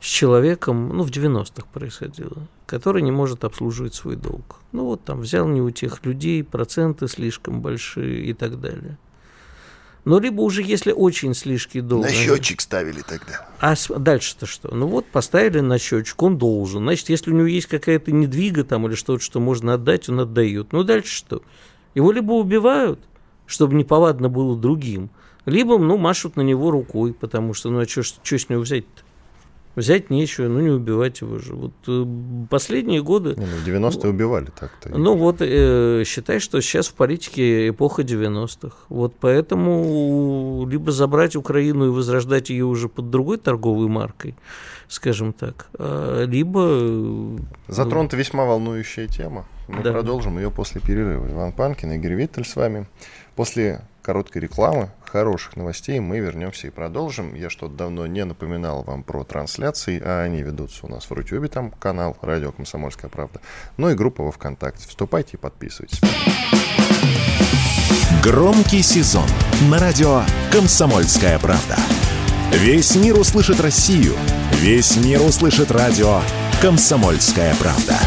[0.00, 4.56] с человеком, ну, в 90-х происходило, который не может обслуживать свой долг.
[4.72, 8.98] Ну, вот там взял не у тех людей, проценты слишком большие и так далее.
[10.04, 12.06] Но либо уже, если очень слишком долго...
[12.06, 13.48] На счетчик ставили тогда.
[13.58, 14.74] А дальше-то что?
[14.74, 16.82] Ну вот, поставили на счетчик, он должен.
[16.82, 20.72] Значит, если у него есть какая-то недвига там или что-то, что можно отдать, он отдает.
[20.72, 21.42] Ну дальше что?
[21.94, 23.00] Его либо убивают,
[23.46, 25.10] чтобы неповадно было другим,
[25.46, 29.03] либо, ну, машут на него рукой, потому что, ну, а что с него взять-то?
[29.76, 31.54] Взять нечего, ну не убивать его же.
[31.54, 32.06] Вот э,
[32.48, 33.34] последние годы...
[33.36, 34.96] Не, ну, в 90-е убивали так-то.
[34.96, 38.76] Ну вот, э, считай, что сейчас в политике эпоха 90-х.
[38.88, 44.36] Вот поэтому либо забрать Украину и возрождать ее уже под другой торговой маркой,
[44.88, 46.60] скажем так, а, либо...
[46.64, 49.44] Э, Затронута весьма волнующая тема.
[49.66, 49.92] Мы да.
[49.92, 51.26] продолжим ее после перерыва.
[51.30, 52.86] Иван Панкин, Игорь Виттель с вами.
[53.34, 57.36] После короткой рекламы, хороших новостей мы вернемся и продолжим.
[57.36, 61.46] Я что-то давно не напоминал вам про трансляции, а они ведутся у нас в Рутюбе,
[61.46, 63.40] там канал «Радио Комсомольская правда»,
[63.76, 64.88] ну и группа во ВКонтакте.
[64.88, 66.00] Вступайте и подписывайтесь.
[68.24, 69.28] Громкий сезон
[69.70, 71.76] на радио «Комсомольская правда».
[72.50, 74.14] Весь мир услышит Россию.
[74.54, 76.22] Весь мир услышит радио
[76.60, 78.00] «Комсомольская правда».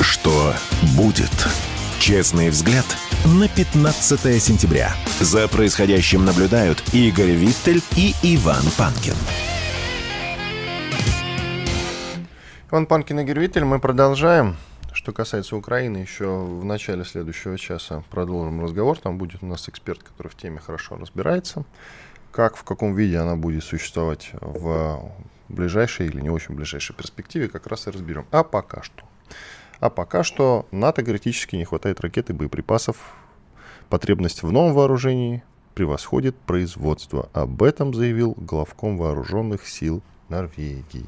[0.00, 0.54] Что
[0.96, 1.30] будет?
[2.00, 2.86] Честный взгляд
[3.24, 4.92] на 15 сентября.
[5.20, 9.14] За происходящим наблюдают Игорь Виттель и Иван Панкин.
[12.70, 14.56] Иван Панкин, Игорь Виттель, мы продолжаем.
[14.92, 18.98] Что касается Украины, еще в начале следующего часа продолжим разговор.
[18.98, 21.64] Там будет у нас эксперт, который в теме хорошо разбирается.
[22.32, 25.12] Как, в каком виде она будет существовать в
[25.48, 28.24] ближайшей или не очень ближайшей перспективе, как раз и разберем.
[28.30, 29.09] А пока что.
[29.80, 33.14] А пока что НАТО критически не хватает ракет и боеприпасов.
[33.88, 35.42] Потребность в новом вооружении
[35.74, 37.30] превосходит производство.
[37.32, 41.06] Об этом заявил главком вооруженных сил Норвегии.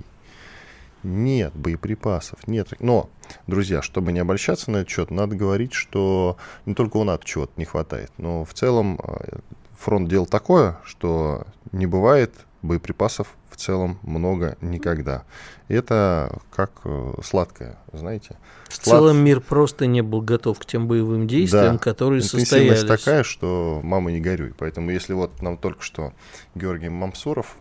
[1.02, 2.68] Нет боеприпасов, нет.
[2.80, 3.10] Но,
[3.46, 7.52] друзья, чтобы не обольщаться на этот счет, надо говорить, что не только у НАТО чего-то
[7.56, 9.40] не хватает, но в целом э,
[9.76, 12.32] фронт дел такое, что не бывает
[12.62, 15.24] боеприпасов в целом много никогда.
[15.68, 18.36] Это как э, сладкое, знаете.
[18.68, 18.84] В Слад...
[18.84, 21.78] целом мир просто не был готов к тем боевым действиям, да.
[21.78, 22.84] которые состоялись.
[22.84, 24.54] такая, что мама не горюй.
[24.56, 26.12] Поэтому если вот нам только что
[26.54, 27.56] Георгий Мамсуров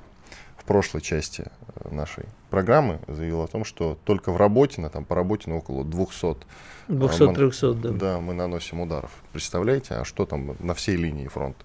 [0.58, 1.46] в прошлой части
[1.76, 5.58] э, нашей программы заявил о том, что только в работе, на, там, по работе на
[5.58, 6.38] около 200
[6.88, 7.90] 200-300, да.
[7.92, 9.12] Да, мы наносим ударов.
[9.32, 11.64] Представляете, а что там на всей линии фронта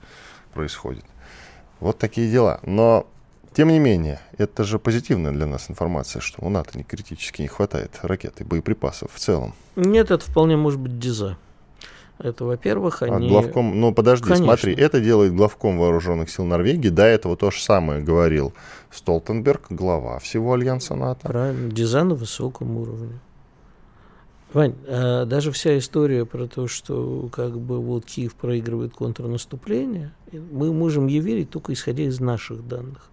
[0.55, 1.05] происходит?
[1.81, 2.61] Вот такие дела.
[2.63, 3.07] Но
[3.57, 7.49] тем не менее, это же позитивная для нас информация, что у НАТО не критически не
[7.49, 9.55] хватает ракет и боеприпасов в целом.
[9.77, 11.39] Нет, это вполне может быть диза.
[12.19, 13.29] Это, во-первых, а они...
[13.29, 14.45] А главком, ну подожди, Конечно.
[14.45, 16.91] смотри, это делает главком вооруженных сил Норвегии.
[16.91, 18.53] До этого то же самое говорил
[18.91, 21.27] Столтенберг, глава всего альянса НАТО.
[21.27, 23.19] Правильно, дизайн на высоком уровне.
[24.53, 30.75] Вань, а даже вся история про то, что как бы вот Киев проигрывает контрнаступление, мы
[30.75, 33.11] можем ей верить только исходя из наших данных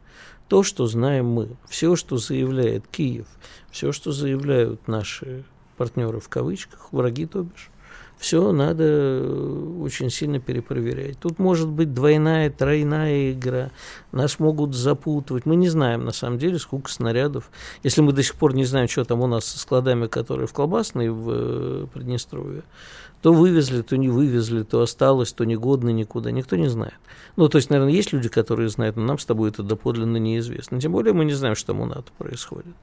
[0.47, 3.27] то, что знаем мы, все, что заявляет Киев,
[3.71, 5.45] все, что заявляют наши
[5.77, 7.69] партнеры в кавычках, враги, то бишь,
[8.17, 11.19] все надо э, очень сильно перепроверять.
[11.19, 13.71] Тут может быть двойная, тройная игра,
[14.11, 15.45] нас могут запутывать.
[15.45, 17.49] Мы не знаем, на самом деле, сколько снарядов.
[17.83, 20.53] Если мы до сих пор не знаем, что там у нас со складами, которые в
[20.53, 22.63] Колбасной, в э, Приднестровье,
[23.23, 26.29] то вывезли, то не вывезли, то осталось, то негодно никуда.
[26.31, 26.99] Никто не знает.
[27.37, 30.79] Ну, то есть, наверное, есть люди, которые знают, но нам с тобой это доподлинно неизвестно.
[30.81, 32.75] Тем более мы не знаем, что там у НАТО происходит.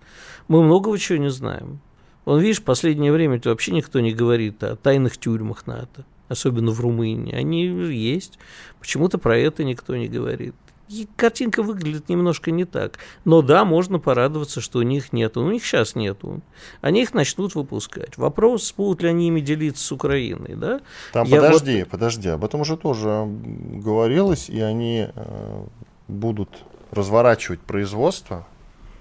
[0.48, 1.80] Мы многого чего не знаем.
[2.24, 6.80] Он, видишь, в последнее время вообще никто не говорит о тайных тюрьмах НАТО, особенно в
[6.80, 7.34] Румынии.
[7.34, 8.38] Они есть.
[8.78, 10.54] Почему-то про это никто не говорит.
[10.90, 12.98] И картинка выглядит немножко не так.
[13.24, 15.40] Но да, можно порадоваться, что у них нету.
[15.40, 16.40] У них сейчас нету.
[16.80, 18.18] Они их начнут выпускать.
[18.18, 20.80] Вопрос, будут ли они ими делиться с Украиной, да?
[21.12, 21.90] Там Я подожди, вот...
[21.90, 22.28] подожди.
[22.28, 25.64] Об этом уже тоже говорилось, и они э,
[26.08, 26.48] будут
[26.90, 28.48] разворачивать производство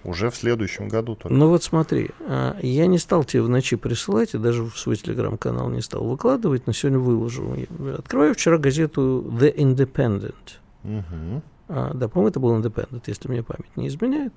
[0.03, 1.15] уже в следующем году.
[1.15, 1.33] Только.
[1.33, 4.95] Ну вот смотри, а, я не стал тебе в ночи присылать, и даже в свой
[4.95, 7.55] телеграм-канал не стал выкладывать, но сегодня выложу.
[7.97, 10.33] Открываю вчера газету The Independent.
[10.83, 11.41] Угу.
[11.69, 14.33] А, да, по-моему, это был Independent, если мне память не изменяет.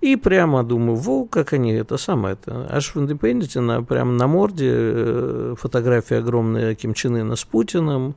[0.00, 2.68] И прямо думаю, во, как они это самое это.
[2.70, 8.14] Аж в Independent на, прямо на морде э, фотография огромная Ким Чен Ына с Путиным.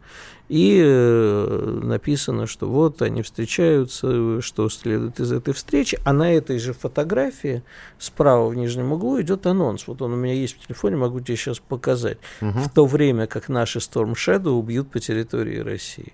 [0.47, 5.97] И э, написано, что вот они встречаются, что следует из этой встречи.
[6.04, 7.64] А на этой же фотографии
[7.97, 9.88] справа в нижнем углу идет анонс.
[9.88, 12.20] Вот он у меня есть в телефоне, могу тебе сейчас показать.
[12.41, 12.60] Угу.
[12.60, 16.14] В то время, как наши Storm Shadow убьют по территории России.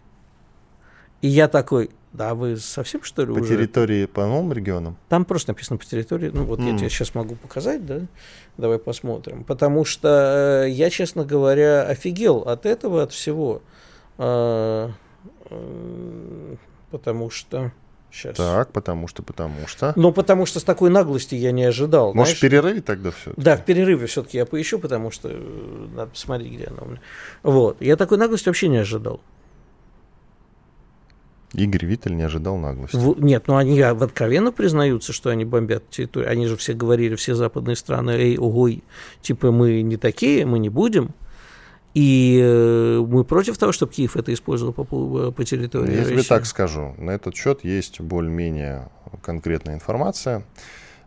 [1.22, 3.56] И я такой, да, вы совсем что ли По уже?
[3.56, 4.98] территории, по новым регионам?
[5.08, 6.32] Там просто написано по территории.
[6.34, 6.72] Ну вот mm.
[6.72, 8.02] я тебе сейчас могу показать, да?
[8.58, 9.44] Давай посмотрим.
[9.44, 13.62] Потому что э, я, честно говоря, офигел от этого, от всего.
[14.18, 14.92] А,
[15.52, 16.56] э,
[16.90, 17.72] потому что...
[18.10, 18.38] Сейчас.
[18.38, 19.94] Так, потому что, потому что.
[19.96, 22.14] Ну, потому что с такой наглости я не ожидал.
[22.14, 22.38] Может, знаешь?
[22.38, 23.34] в перерыве тогда все?
[23.36, 27.02] Да, в перерыве все-таки я поищу, потому что э, надо посмотреть, где она у меня.
[27.44, 27.80] Вот.
[27.80, 29.22] Я такой наглости вообще не ожидал.
[31.58, 32.96] Игорь Виттель не ожидал наглости.
[32.96, 36.32] В, нет, ну они откровенно признаются, что они бомбят территорию.
[36.32, 38.84] Они же все говорили, все западные страны, эй, огой,
[39.22, 41.16] типа мы не такие, мы не будем.
[41.96, 46.14] И э, мы против того, чтобы Киев это использовал по, по территории Я России.
[46.14, 46.94] тебе так скажу.
[47.00, 48.90] На этот счет есть более-менее
[49.24, 50.44] конкретная информация.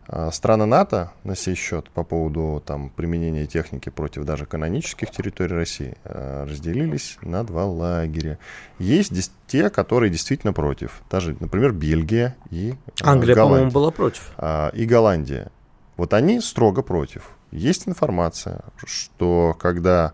[0.07, 5.53] А, страны НАТО на сей счет по поводу там, применения техники против даже канонических территорий
[5.53, 8.39] России а, разделились на два лагеря.
[8.79, 11.01] Есть те, которые действительно против.
[11.09, 14.31] Даже, например, Бельгия и Англия, по-моему, была против.
[14.73, 15.51] И Голландия.
[15.97, 17.31] Вот они строго против.
[17.51, 20.13] Есть информация, что когда а,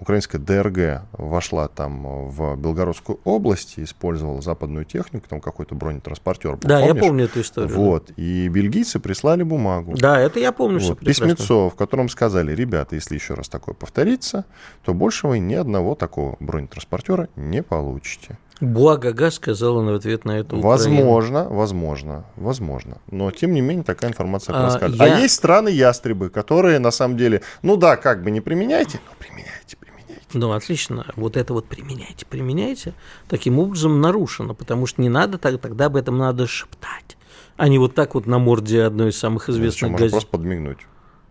[0.00, 6.80] украинская ДРГ вошла там в Белгородскую область использовала западную технику, там какой-то бронетранспортер был, Да,
[6.80, 6.94] помнишь?
[6.94, 7.74] я помню эту историю.
[7.74, 9.94] Вот, и бельгийцы прислали бумагу.
[9.96, 13.74] Да, это я помню, вот, что Письмецо, в котором сказали, ребята, если еще раз такое
[13.74, 14.44] повторится,
[14.84, 18.38] то больше вы ни одного такого бронетранспортера не получите.
[18.60, 21.54] Буагага сказала в ответ на это Возможно, Украину.
[21.54, 22.98] возможно, возможно.
[23.10, 25.04] Но, тем не менее, такая информация а, я...
[25.04, 29.76] а есть страны-ястребы, которые, на самом деле, ну да, как бы не применяйте, но применяйте,
[29.78, 30.22] применяйте.
[30.32, 31.06] Ну, отлично.
[31.16, 32.94] Вот это вот применяйте, применяйте,
[33.28, 37.16] таким образом нарушено, потому что не надо, тогда об этом надо шептать,
[37.56, 40.12] а не вот так вот на морде одной из самых известных ну, газет.
[40.12, 40.78] просто подмигнуть.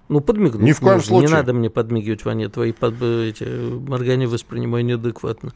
[0.10, 0.62] Ну, подмигнуть.
[0.62, 1.08] Ни в коем можно.
[1.08, 1.30] случае.
[1.30, 5.54] Не надо мне подмигивать, Ваня, твои под, эти, моргания воспринимаю неадекватно.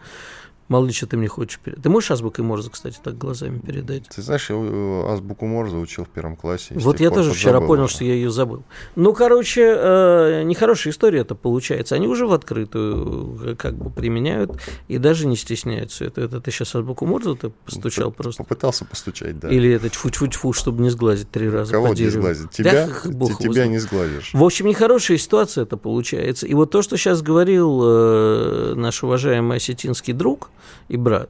[0.67, 1.83] Мало ли, что ты мне хочешь передать.
[1.83, 4.03] Ты можешь азбукой Морзе, кстати, так глазами передать?
[4.13, 6.73] Ты знаешь, я э, азбуку Морзе учил в первом классе.
[6.75, 7.67] Вот я тоже вчера забыл.
[7.67, 8.63] понял, что я ее забыл.
[8.95, 11.95] Ну, короче, э, нехорошая история это получается.
[11.95, 14.59] Они уже в открытую э, как бы применяют
[14.89, 16.03] и даже не стесняются.
[16.03, 18.43] Это, это ты сейчас азбуку Морзе ты постучал ты просто?
[18.43, 19.49] Попытался постучать, да.
[19.49, 22.51] Или это тьфу-тьфу-тьфу, чтобы не сглазить три раза Кого не сглазить?
[22.51, 24.31] Тебя, да, бог тебя не сглазишь.
[24.33, 26.45] В общем, нехорошая ситуация это получается.
[26.45, 30.49] И вот то, что сейчас говорил э, наш уважаемый осетинский друг
[30.87, 31.29] и брат,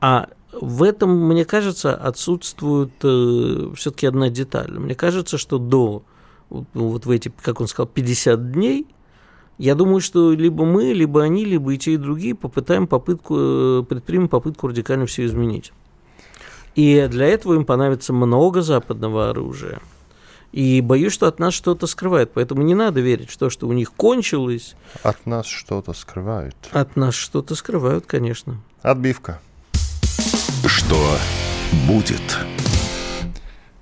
[0.00, 4.78] а в этом, мне кажется, отсутствует э, все-таки одна деталь.
[4.78, 6.02] Мне кажется, что до
[6.48, 8.86] вот, вот в эти, как он сказал, 50 дней,
[9.58, 13.84] я думаю, что либо мы, либо они, либо и те, и другие попытаем попытку, э,
[13.88, 15.72] предпримем попытку радикально все изменить.
[16.74, 19.80] И для этого им понадобится много западного оружия.
[20.52, 22.32] И боюсь, что от нас что-то скрывают.
[22.34, 24.76] Поэтому не надо верить в то, что у них кончилось.
[25.02, 26.56] От нас что-то скрывают.
[26.72, 28.56] От нас что-то скрывают, конечно.
[28.82, 29.40] Отбивка.
[30.66, 31.16] Что
[31.86, 32.38] будет?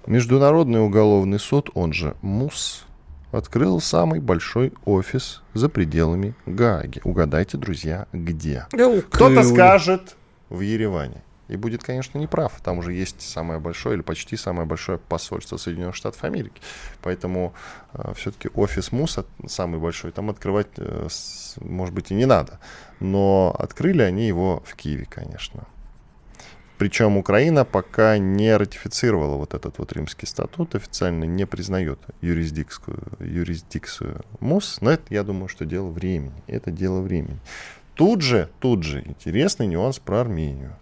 [0.07, 2.85] Международный уголовный суд, он же МУС,
[3.33, 7.01] открыл самый большой офис за пределами Гааги.
[7.05, 8.67] Угадайте, друзья, где?
[8.71, 10.17] Кто-то скажет
[10.49, 11.23] в Ереване.
[11.49, 12.61] И будет, конечно, неправ.
[12.62, 16.61] Там уже есть самое большое или почти самое большое посольство Соединенных Штатов Америки.
[17.03, 17.55] Поэтому
[17.92, 20.12] э, все-таки офис МУСа самый большой.
[20.12, 21.09] Там открывать, э,
[21.61, 22.59] может быть, и не надо.
[23.01, 25.66] Но открыли они его в Киеве, конечно.
[26.78, 34.20] Причем Украина пока не ратифицировала вот этот вот римский статут, официально не признает юрисдикцию, юрисдикцию
[34.40, 36.34] МУС, но это, я думаю, что дело времени.
[36.47, 37.38] Это дело времени.
[37.94, 40.76] Тут же, тут же интересный нюанс про Армению.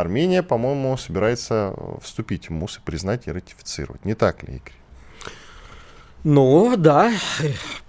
[0.00, 4.04] Армения, по-моему, собирается вступить в МУС и признать и ратифицировать.
[4.04, 4.74] Не так ли, Игорь?
[6.24, 7.12] Ну, да,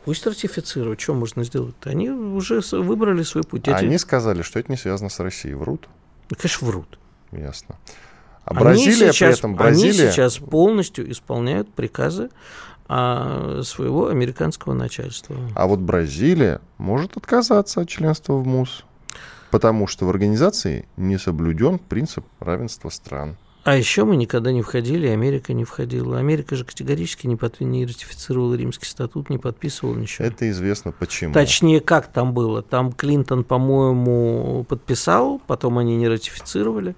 [0.05, 1.01] пусть ратифицируют.
[1.01, 1.75] Что можно сделать?
[1.85, 3.67] Они уже выбрали свой путь.
[3.67, 3.71] Эти...
[3.71, 5.55] Они сказали, что это не связано с Россией.
[5.55, 5.89] Врут?
[6.29, 6.99] Ну, конечно, врут.
[7.31, 7.77] Ясно.
[8.45, 10.03] А они Бразилия сейчас, при этом Бразилия...
[10.03, 12.29] Они сейчас полностью исполняют приказы
[12.87, 15.35] а, своего американского начальства.
[15.55, 18.85] А вот Бразилия может отказаться от членства в МУС.
[19.51, 23.37] Потому что в организации не соблюден принцип равенства стран.
[23.67, 26.19] А еще мы никогда не входили, Америка не входила.
[26.19, 27.59] Америка же категорически не, под...
[27.59, 30.25] не ратифицировала Римский статут, не подписывала ничего.
[30.25, 31.33] Это известно почему.
[31.33, 32.61] Точнее, как там было.
[32.61, 36.95] Там Клинтон, по-моему, подписал, потом они не ратифицировали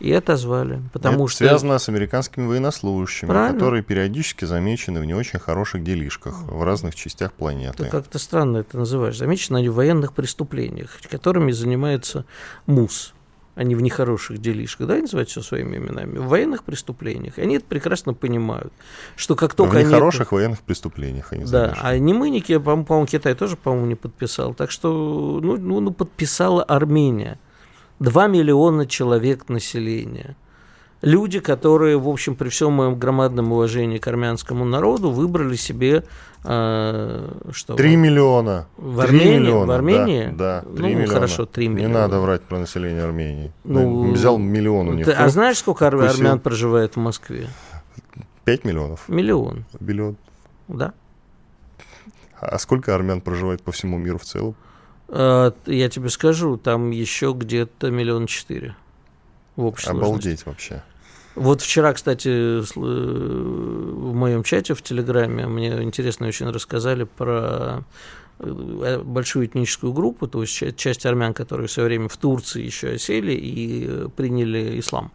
[0.00, 0.82] и отозвали.
[0.92, 1.44] Потому Это что...
[1.44, 3.54] связано с американскими военнослужащими, Правильно.
[3.54, 7.84] которые периодически замечены в не очень хороших делишках в разных частях планеты.
[7.84, 9.18] Ты как-то странно это называешь.
[9.18, 12.24] Замечены они в военных преступлениях, которыми занимается
[12.66, 13.14] МУС
[13.56, 17.36] они в нехороших делишках, да, называть все своими именами, в военных преступлениях.
[17.36, 18.72] Они это прекрасно понимают,
[19.16, 20.34] что как только в нехороших это...
[20.34, 24.54] военных преступлениях они Да, а не мы, не, по-моему, Китай тоже, по-моему, не подписал.
[24.54, 27.38] Так что, ну, ну, ну подписала Армения.
[28.00, 30.36] 2 миллиона человек населения.
[31.02, 36.04] Люди, которые, в общем, при всем моем громадном уважении к армянскому народу, выбрали себе
[36.44, 37.74] э, что?
[37.74, 38.66] 3 миллиона.
[38.76, 39.38] В Армении?
[39.38, 40.24] Миллиона, в Армении?
[40.26, 41.06] Да, да 3 ну, миллиона.
[41.06, 41.88] хорошо, 3 миллиона.
[41.88, 43.52] Не надо врать про население Армении.
[43.64, 45.06] Ну, Взял миллион у них.
[45.06, 46.10] Ты, а знаешь, сколько откусил?
[46.10, 47.48] армян проживает в Москве?
[48.44, 49.08] 5 миллионов.
[49.08, 49.64] Миллион.
[49.80, 50.16] Миллион.
[50.68, 50.92] Да.
[52.40, 54.54] А сколько армян проживает по всему миру в целом?
[55.12, 58.76] А, я тебе скажу, там еще где-то миллион четыре
[59.56, 60.82] в общей Обалдеть вообще.
[61.34, 67.84] Вот вчера, кстати, в моем чате в Телеграме мне интересно очень рассказали про
[68.40, 73.32] э, большую этническую группу, то есть часть армян, которые все время в Турции еще осели
[73.32, 75.12] и приняли ислам.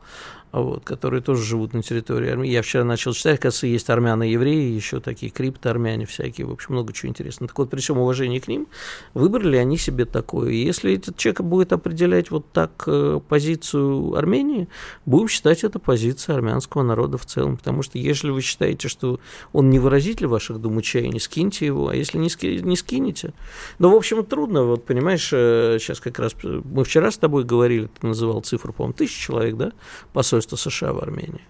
[0.61, 2.53] Вот, которые тоже живут на территории Армении.
[2.53, 7.09] Я вчера начал читать, кажется, есть армяно-евреи, еще такие крипто-армяне всякие, в общем, много чего
[7.09, 7.49] интересного.
[7.49, 8.67] Так вот, при всем уважении к ним,
[9.13, 10.51] выбрали они себе такое.
[10.51, 14.67] И если этот человек будет определять вот так э, позицию Армении,
[15.05, 17.57] будем считать это позицией армянского народа в целом.
[17.57, 19.19] Потому что если вы считаете, что
[19.51, 23.33] он не выразитель ваших дум не скиньте его, а если не, ски, не скинете...
[23.79, 28.07] Ну, в общем, трудно, вот понимаешь, сейчас как раз мы вчера с тобой говорили, ты
[28.07, 29.71] называл цифру, по-моему, тысяча человек, да,
[30.13, 31.41] посольство США в Армении.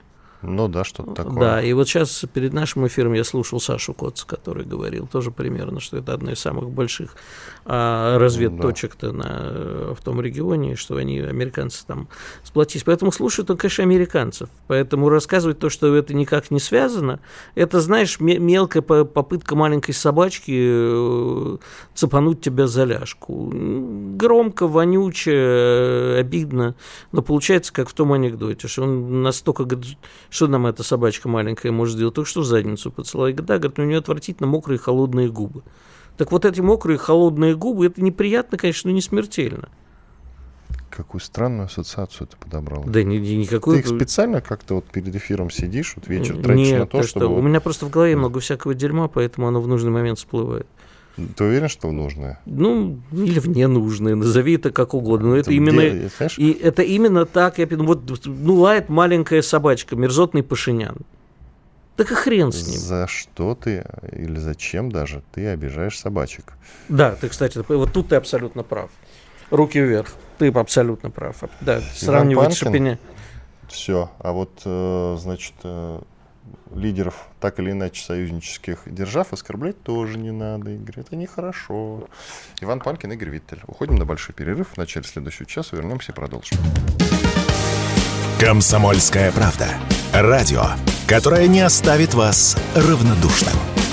[0.45, 1.39] Ну да, что-то такое.
[1.39, 5.79] Да, и вот сейчас перед нашим эфиром я слушал Сашу Коц, который говорил тоже примерно,
[5.79, 7.15] что это одна из самых больших
[7.65, 12.07] а, разведточек-то на, в том регионе, что они, американцы, там
[12.43, 12.83] сплотились.
[12.83, 14.49] Поэтому слушают он, конечно, американцев.
[14.67, 17.19] Поэтому рассказывать то, что это никак не связано,
[17.55, 21.57] это, знаешь, мелкая попытка маленькой собачки э,
[21.93, 23.51] цепануть тебя за ляжку.
[23.53, 26.75] Громко, вонюче, обидно,
[27.11, 29.65] но получается, как в том анекдоте, что он настолько
[30.35, 32.13] что нам эта собачка маленькая может сделать?
[32.13, 33.35] Только что задницу поцеловать.
[33.37, 35.63] Да, говорит, у нее отвратительно мокрые холодные губы.
[36.17, 39.69] Так вот эти мокрые холодные губы, это неприятно, конечно, но не смертельно.
[40.89, 42.83] Какую странную ассоциацию ты подобрал.
[42.85, 43.75] Да ни, никакую.
[43.75, 47.25] Ты их специально как-то вот перед эфиром сидишь, вот вечер тратишь Нет, на то, чтобы...
[47.25, 47.35] Что?
[47.35, 50.67] У меня просто в голове много всякого дерьма, поэтому оно в нужный момент всплывает.
[51.15, 52.39] Ты уверен, что в нужное?
[52.45, 55.29] Ну, или в ненужное, назови это как угодно.
[55.29, 55.81] Но это, это именно,
[56.37, 60.97] и это именно так, я вот, ну, лает маленькая собачка, мерзотный пашинян.
[61.95, 62.77] Так и хрен с ним.
[62.77, 66.53] За что ты или зачем даже ты обижаешь собачек?
[66.89, 68.89] Да, ты, кстати, вот тут ты абсолютно прав.
[69.49, 70.13] Руки вверх.
[70.37, 71.43] Ты абсолютно прав.
[71.61, 72.99] Да, сравнивать шипение.
[73.69, 74.11] Все.
[74.19, 76.01] А вот, э, значит, э,
[76.73, 80.99] лидеров так или иначе союзнических держав оскорблять тоже не надо, Игорь.
[80.99, 82.07] Это нехорошо.
[82.61, 83.61] Иван Панкин, Игорь Виттель.
[83.67, 84.69] Уходим на большой перерыв.
[84.73, 86.57] В начале следующего часа вернемся и продолжим.
[88.39, 89.67] Комсомольская правда.
[90.13, 90.63] Радио,
[91.07, 93.84] которое не оставит вас равнодушным.